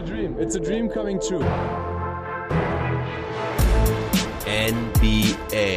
a 0.00 0.02
dream. 0.02 0.36
It's 0.38 0.56
a 0.56 0.60
dream 0.60 0.88
coming 0.88 1.20
true. 1.20 1.44
NBA 4.46 5.76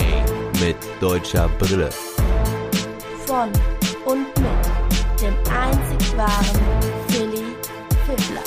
mit 0.62 0.78
deutscher 1.02 1.50
Brille. 1.60 1.90
Von 3.26 3.52
und 4.06 4.28
mit 4.38 5.22
dem 5.22 5.34
einzig 5.52 6.18
wahren 6.18 6.62
Philly 7.10 7.44
Fiddler. 8.06 8.44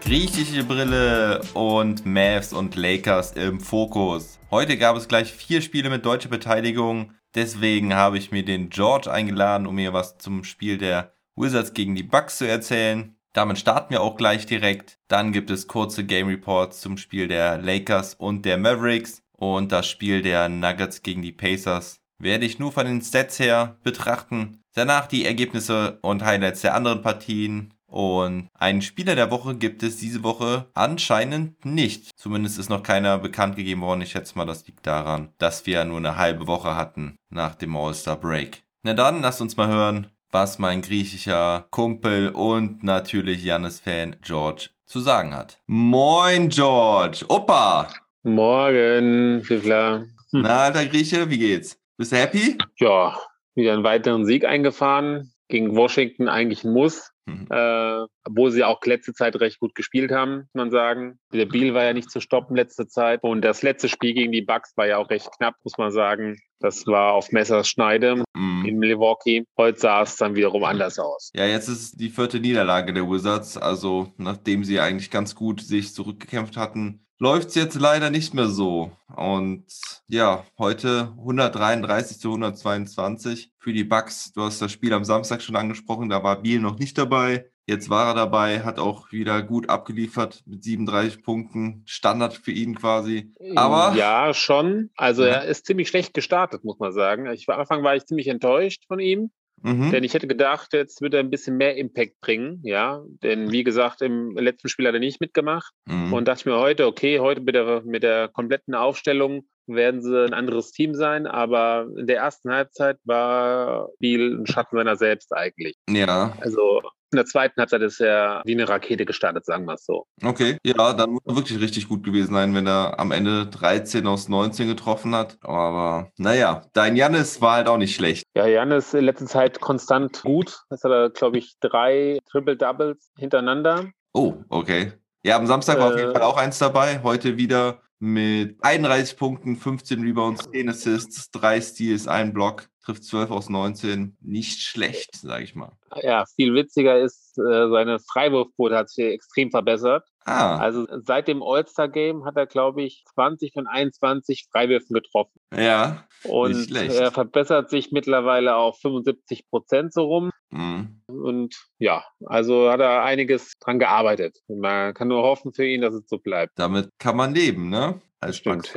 Griechische 0.00 0.64
Brille 0.64 1.40
und 1.54 2.04
Mavs 2.04 2.52
und 2.52 2.76
Lakers 2.76 3.32
im 3.32 3.60
Fokus. 3.60 4.38
Heute 4.50 4.76
gab 4.76 4.96
es 4.96 5.08
gleich 5.08 5.32
vier 5.32 5.62
Spiele 5.62 5.88
mit 5.88 6.04
deutscher 6.04 6.28
Beteiligung. 6.28 7.12
Deswegen 7.34 7.94
habe 7.94 8.18
ich 8.18 8.32
mir 8.32 8.44
den 8.44 8.68
George 8.68 9.10
eingeladen, 9.10 9.66
um 9.66 9.76
mir 9.76 9.92
was 9.92 10.18
zum 10.18 10.44
Spiel 10.44 10.76
der 10.76 11.14
Wizards 11.36 11.72
gegen 11.72 11.94
die 11.94 12.02
Bucks 12.02 12.38
zu 12.38 12.46
erzählen. 12.46 13.16
Damit 13.32 13.58
starten 13.58 13.90
wir 13.90 14.02
auch 14.02 14.16
gleich 14.16 14.46
direkt. 14.46 14.98
Dann 15.08 15.32
gibt 15.32 15.50
es 15.50 15.68
kurze 15.68 16.04
Game 16.04 16.28
Reports 16.28 16.80
zum 16.80 16.96
Spiel 16.96 17.28
der 17.28 17.58
Lakers 17.58 18.14
und 18.14 18.44
der 18.44 18.58
Mavericks 18.58 19.22
und 19.36 19.72
das 19.72 19.88
Spiel 19.88 20.22
der 20.22 20.48
Nuggets 20.48 21.02
gegen 21.02 21.22
die 21.22 21.32
Pacers 21.32 22.00
werde 22.20 22.44
ich 22.44 22.58
nur 22.58 22.70
von 22.70 22.86
den 22.86 23.00
Stats 23.00 23.38
her 23.38 23.78
betrachten. 23.82 24.62
Danach 24.74 25.06
die 25.06 25.24
Ergebnisse 25.24 25.98
und 26.02 26.24
Highlights 26.24 26.60
der 26.60 26.74
anderen 26.74 27.02
Partien. 27.02 27.74
Und 27.86 28.48
einen 28.54 28.82
Spieler 28.82 29.16
der 29.16 29.32
Woche 29.32 29.56
gibt 29.56 29.82
es 29.82 29.96
diese 29.96 30.22
Woche 30.22 30.70
anscheinend 30.74 31.64
nicht. 31.64 32.10
Zumindest 32.16 32.58
ist 32.58 32.68
noch 32.68 32.84
keiner 32.84 33.18
bekannt 33.18 33.56
gegeben 33.56 33.80
worden. 33.80 34.02
Ich 34.02 34.12
schätze 34.12 34.38
mal, 34.38 34.44
das 34.44 34.64
liegt 34.68 34.86
daran, 34.86 35.32
dass 35.38 35.66
wir 35.66 35.84
nur 35.84 35.96
eine 35.96 36.16
halbe 36.16 36.46
Woche 36.46 36.76
hatten 36.76 37.16
nach 37.30 37.56
dem 37.56 37.76
All-Star 37.76 38.16
Break. 38.16 38.62
Na 38.84 38.94
dann, 38.94 39.22
lasst 39.22 39.40
uns 39.40 39.56
mal 39.56 39.66
hören, 39.66 40.06
was 40.32 40.58
mein 40.58 40.82
griechischer 40.82 41.66
Kumpel 41.70 42.28
und 42.30 42.82
natürlich 42.84 43.44
Jannis-Fan 43.44 44.16
George 44.22 44.70
zu 44.86 45.00
sagen 45.00 45.34
hat. 45.34 45.58
Moin, 45.66 46.48
George. 46.48 47.24
Opa. 47.28 47.88
Morgen, 48.22 49.42
Fiffler. 49.42 50.06
Na, 50.32 50.64
alter 50.64 50.86
Grieche, 50.86 51.28
wie 51.30 51.38
geht's? 51.38 51.78
Bist 51.96 52.12
du 52.12 52.16
happy? 52.16 52.58
Ja, 52.76 53.18
wieder 53.54 53.72
einen 53.72 53.84
weiteren 53.84 54.24
Sieg 54.24 54.44
eingefahren. 54.44 55.32
Gegen 55.48 55.74
Washington 55.74 56.28
eigentlich 56.28 56.64
ein 56.64 56.72
Muss. 56.72 57.12
Mhm. 57.30 57.46
Äh, 57.50 58.06
obwohl 58.24 58.50
sie 58.50 58.64
auch 58.64 58.80
letzte 58.84 59.12
Zeit 59.12 59.36
recht 59.40 59.60
gut 59.60 59.74
gespielt 59.74 60.10
haben, 60.12 60.36
muss 60.36 60.54
man 60.54 60.70
sagen. 60.70 61.18
Der 61.32 61.46
Biel 61.46 61.74
war 61.74 61.84
ja 61.84 61.92
nicht 61.92 62.10
zu 62.10 62.20
stoppen 62.20 62.56
letzte 62.56 62.86
Zeit. 62.88 63.22
Und 63.22 63.42
das 63.42 63.62
letzte 63.62 63.88
Spiel 63.88 64.14
gegen 64.14 64.32
die 64.32 64.42
Bucks 64.42 64.72
war 64.76 64.86
ja 64.86 64.98
auch 64.98 65.10
recht 65.10 65.28
knapp, 65.36 65.54
muss 65.64 65.78
man 65.78 65.90
sagen. 65.90 66.38
Das 66.60 66.86
war 66.86 67.14
auf 67.14 67.32
Messers 67.32 67.68
Schneide 67.68 68.24
Mhm. 68.34 68.64
in 68.66 68.78
Milwaukee. 68.78 69.44
Heute 69.56 69.78
sah 69.80 70.02
es 70.02 70.16
dann 70.16 70.34
wiederum 70.34 70.64
anders 70.64 70.98
aus. 70.98 71.30
Ja, 71.34 71.46
jetzt 71.46 71.68
ist 71.68 71.98
die 72.00 72.10
vierte 72.10 72.38
Niederlage 72.40 72.92
der 72.92 73.08
Wizards. 73.10 73.56
Also, 73.56 74.12
nachdem 74.18 74.64
sie 74.64 74.78
eigentlich 74.80 75.10
ganz 75.10 75.34
gut 75.34 75.60
sich 75.62 75.94
zurückgekämpft 75.94 76.56
hatten, 76.58 77.06
läuft's 77.18 77.54
jetzt 77.54 77.78
leider 77.78 78.10
nicht 78.10 78.34
mehr 78.34 78.48
so. 78.48 78.92
Und 79.14 79.64
ja, 80.08 80.44
heute 80.58 81.12
133 81.18 82.18
zu 82.18 82.30
122 82.30 83.52
für 83.58 83.72
die 83.72 83.84
Bucks. 83.84 84.32
Du 84.32 84.42
hast 84.42 84.60
das 84.62 84.72
Spiel 84.72 84.92
am 84.92 85.04
Samstag 85.04 85.42
schon 85.42 85.56
angesprochen, 85.56 86.08
da 86.08 86.22
war 86.22 86.40
Biel 86.42 86.60
noch 86.60 86.78
nicht 86.78 86.96
dabei. 86.96 87.19
Jetzt 87.66 87.88
war 87.88 88.08
er 88.08 88.14
dabei, 88.14 88.60
hat 88.62 88.80
auch 88.80 89.12
wieder 89.12 89.42
gut 89.42 89.68
abgeliefert 89.68 90.42
mit 90.44 90.64
37 90.64 91.22
Punkten. 91.22 91.82
Standard 91.86 92.34
für 92.34 92.50
ihn 92.50 92.74
quasi. 92.74 93.32
Aber 93.54 93.94
Ja, 93.96 94.34
schon. 94.34 94.90
Also 94.96 95.22
Ja. 95.24 95.34
er 95.34 95.44
ist 95.44 95.66
ziemlich 95.66 95.88
schlecht 95.88 96.12
gestartet, 96.14 96.64
muss 96.64 96.78
man 96.80 96.90
sagen. 96.92 97.26
Ich, 97.30 97.48
am 97.48 97.60
Anfang 97.60 97.84
war 97.84 97.94
ich 97.94 98.06
ziemlich 98.06 98.26
enttäuscht 98.28 98.84
von 98.88 98.98
ihm. 98.98 99.30
mhm. 99.62 99.90
Denn 99.92 100.02
ich 100.04 100.14
hätte 100.14 100.26
gedacht, 100.26 100.72
jetzt 100.72 101.00
wird 101.02 101.12
er 101.14 101.20
ein 101.20 101.30
bisschen 101.30 101.56
mehr 101.58 101.76
Impact 101.76 102.18
bringen, 102.22 102.60
ja. 102.64 103.02
Denn 103.22 103.52
wie 103.52 103.62
gesagt, 103.62 104.00
im 104.02 104.34
letzten 104.36 104.68
Spiel 104.70 104.86
hat 104.88 104.94
er 104.94 105.00
nicht 105.00 105.20
mitgemacht. 105.20 105.72
Mhm. 105.86 106.12
Und 106.14 106.26
dachte 106.26 106.40
ich 106.40 106.46
mir 106.46 106.58
heute, 106.58 106.86
okay, 106.86 107.20
heute 107.20 107.40
mit 107.42 107.54
der, 107.54 107.82
mit 107.82 108.02
der 108.02 108.28
kompletten 108.28 108.74
Aufstellung 108.74 109.44
werden 109.66 110.00
sie 110.02 110.24
ein 110.24 110.32
anderes 110.34 110.72
Team 110.72 110.94
sein. 110.94 111.26
Aber 111.28 111.86
in 111.96 112.06
der 112.08 112.16
ersten 112.16 112.50
Halbzeit 112.50 112.96
war 113.04 113.90
Biel 114.00 114.38
ein 114.40 114.46
Schatten 114.46 114.76
seiner 114.76 114.96
selbst 114.96 115.32
eigentlich. 115.32 115.76
ja, 115.88 116.34
Also 116.40 116.80
in 117.12 117.16
der 117.16 117.26
zweiten 117.26 117.60
Halbzeit 117.60 117.82
ist 117.82 118.00
er 118.00 118.42
wie 118.44 118.52
eine 118.52 118.68
Rakete 118.68 119.04
gestartet, 119.04 119.44
sagen 119.44 119.64
wir 119.66 119.74
es 119.74 119.84
so. 119.84 120.06
Okay, 120.22 120.56
ja, 120.64 120.92
dann 120.92 121.10
muss 121.10 121.22
er 121.26 121.36
wirklich 121.36 121.60
richtig 121.60 121.88
gut 121.88 122.04
gewesen 122.04 122.34
sein, 122.34 122.54
wenn 122.54 122.66
er 122.66 122.98
am 122.98 123.10
Ende 123.12 123.46
13 123.46 124.06
aus 124.06 124.28
19 124.28 124.68
getroffen 124.68 125.14
hat. 125.14 125.36
Aber 125.42 126.10
naja, 126.16 126.62
dein 126.72 126.96
Jannis 126.96 127.40
war 127.40 127.56
halt 127.56 127.68
auch 127.68 127.78
nicht 127.78 127.94
schlecht. 127.94 128.24
Ja, 128.36 128.46
Jan 128.46 128.70
ist 128.70 128.94
in 128.94 129.04
letzter 129.04 129.26
Zeit 129.26 129.60
konstant 129.60 130.22
gut. 130.22 130.60
Jetzt 130.70 130.84
hat 130.84 130.92
er, 130.92 131.10
glaube 131.10 131.38
ich, 131.38 131.54
drei 131.60 132.18
Triple-Doubles 132.30 133.10
hintereinander. 133.18 133.90
Oh, 134.12 134.34
okay. 134.48 134.92
Ja, 135.22 135.36
am 135.36 135.46
Samstag 135.46 135.78
war 135.78 135.88
auf 135.88 135.96
jeden 135.96 136.10
Äh. 136.10 136.12
Fall 136.12 136.22
auch 136.22 136.36
eins 136.36 136.58
dabei. 136.58 137.00
Heute 137.02 137.36
wieder 137.36 137.80
mit 138.00 138.56
31 138.62 139.16
Punkten, 139.16 139.56
15 139.56 140.00
Rebounds, 140.02 140.50
10 140.50 140.68
Assists, 140.70 141.30
3 141.30 141.60
Steals, 141.60 142.08
1 142.08 142.32
Block, 142.32 142.68
trifft 142.82 143.04
12 143.04 143.30
aus 143.30 143.48
19. 143.50 144.16
Nicht 144.20 144.60
schlecht, 144.60 145.16
sage 145.16 145.44
ich 145.44 145.54
mal. 145.54 145.72
Ja, 146.02 146.24
viel 146.34 146.54
witziger 146.54 146.98
ist, 146.98 147.38
äh, 147.38 147.68
seine 147.68 147.98
Freiwurfquote 148.00 148.74
hat 148.76 148.88
sich 148.88 149.04
extrem 149.04 149.50
verbessert. 149.50 150.06
Ah, 150.24 150.56
Also 150.56 150.86
seit 151.02 151.28
dem 151.28 151.42
All-Star-Game 151.42 152.24
hat 152.24 152.36
er, 152.36 152.46
glaube 152.46 152.82
ich, 152.82 153.04
20 153.14 153.52
von 153.52 153.66
21 153.66 154.48
Freiwürfen 154.50 154.94
getroffen. 154.94 155.38
ja. 155.54 156.04
Und 156.24 156.70
er 156.76 157.10
verbessert 157.12 157.70
sich 157.70 157.92
mittlerweile 157.92 158.56
auf 158.56 158.78
75 158.80 159.48
Prozent 159.48 159.92
so 159.92 160.04
rum. 160.04 160.30
Mhm. 160.50 161.00
Und 161.06 161.56
ja, 161.78 162.04
also 162.26 162.70
hat 162.70 162.80
er 162.80 163.02
einiges 163.02 163.52
dran 163.58 163.78
gearbeitet. 163.78 164.38
Und 164.46 164.60
man 164.60 164.94
kann 164.94 165.08
nur 165.08 165.22
hoffen 165.22 165.52
für 165.52 165.66
ihn, 165.66 165.80
dass 165.80 165.94
es 165.94 166.08
so 166.08 166.18
bleibt. 166.18 166.58
Damit 166.58 166.90
kann 166.98 167.16
man 167.16 167.34
leben, 167.34 167.68
ne? 167.68 168.00
Als 168.20 168.36
Stimmt. 168.36 168.72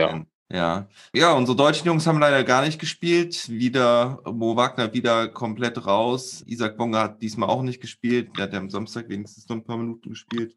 Ja. 0.51 0.87
ja, 1.15 1.33
unsere 1.33 1.57
deutschen 1.57 1.87
Jungs 1.87 2.05
haben 2.05 2.19
leider 2.19 2.43
gar 2.43 2.63
nicht 2.63 2.79
gespielt. 2.79 3.49
Wieder 3.49 4.19
Mo 4.31 4.55
Wagner 4.55 4.93
wieder 4.93 5.27
komplett 5.27 5.87
raus. 5.87 6.43
Isaac 6.45 6.77
Bonga 6.77 7.01
hat 7.03 7.21
diesmal 7.23 7.49
auch 7.49 7.63
nicht 7.63 7.81
gespielt. 7.81 8.29
Der 8.37 8.43
hat 8.43 8.53
ja 8.53 8.59
am 8.59 8.69
Samstag 8.69 9.09
wenigstens 9.09 9.49
noch 9.49 9.55
ein 9.55 9.63
paar 9.63 9.77
Minuten 9.77 10.09
gespielt. 10.09 10.55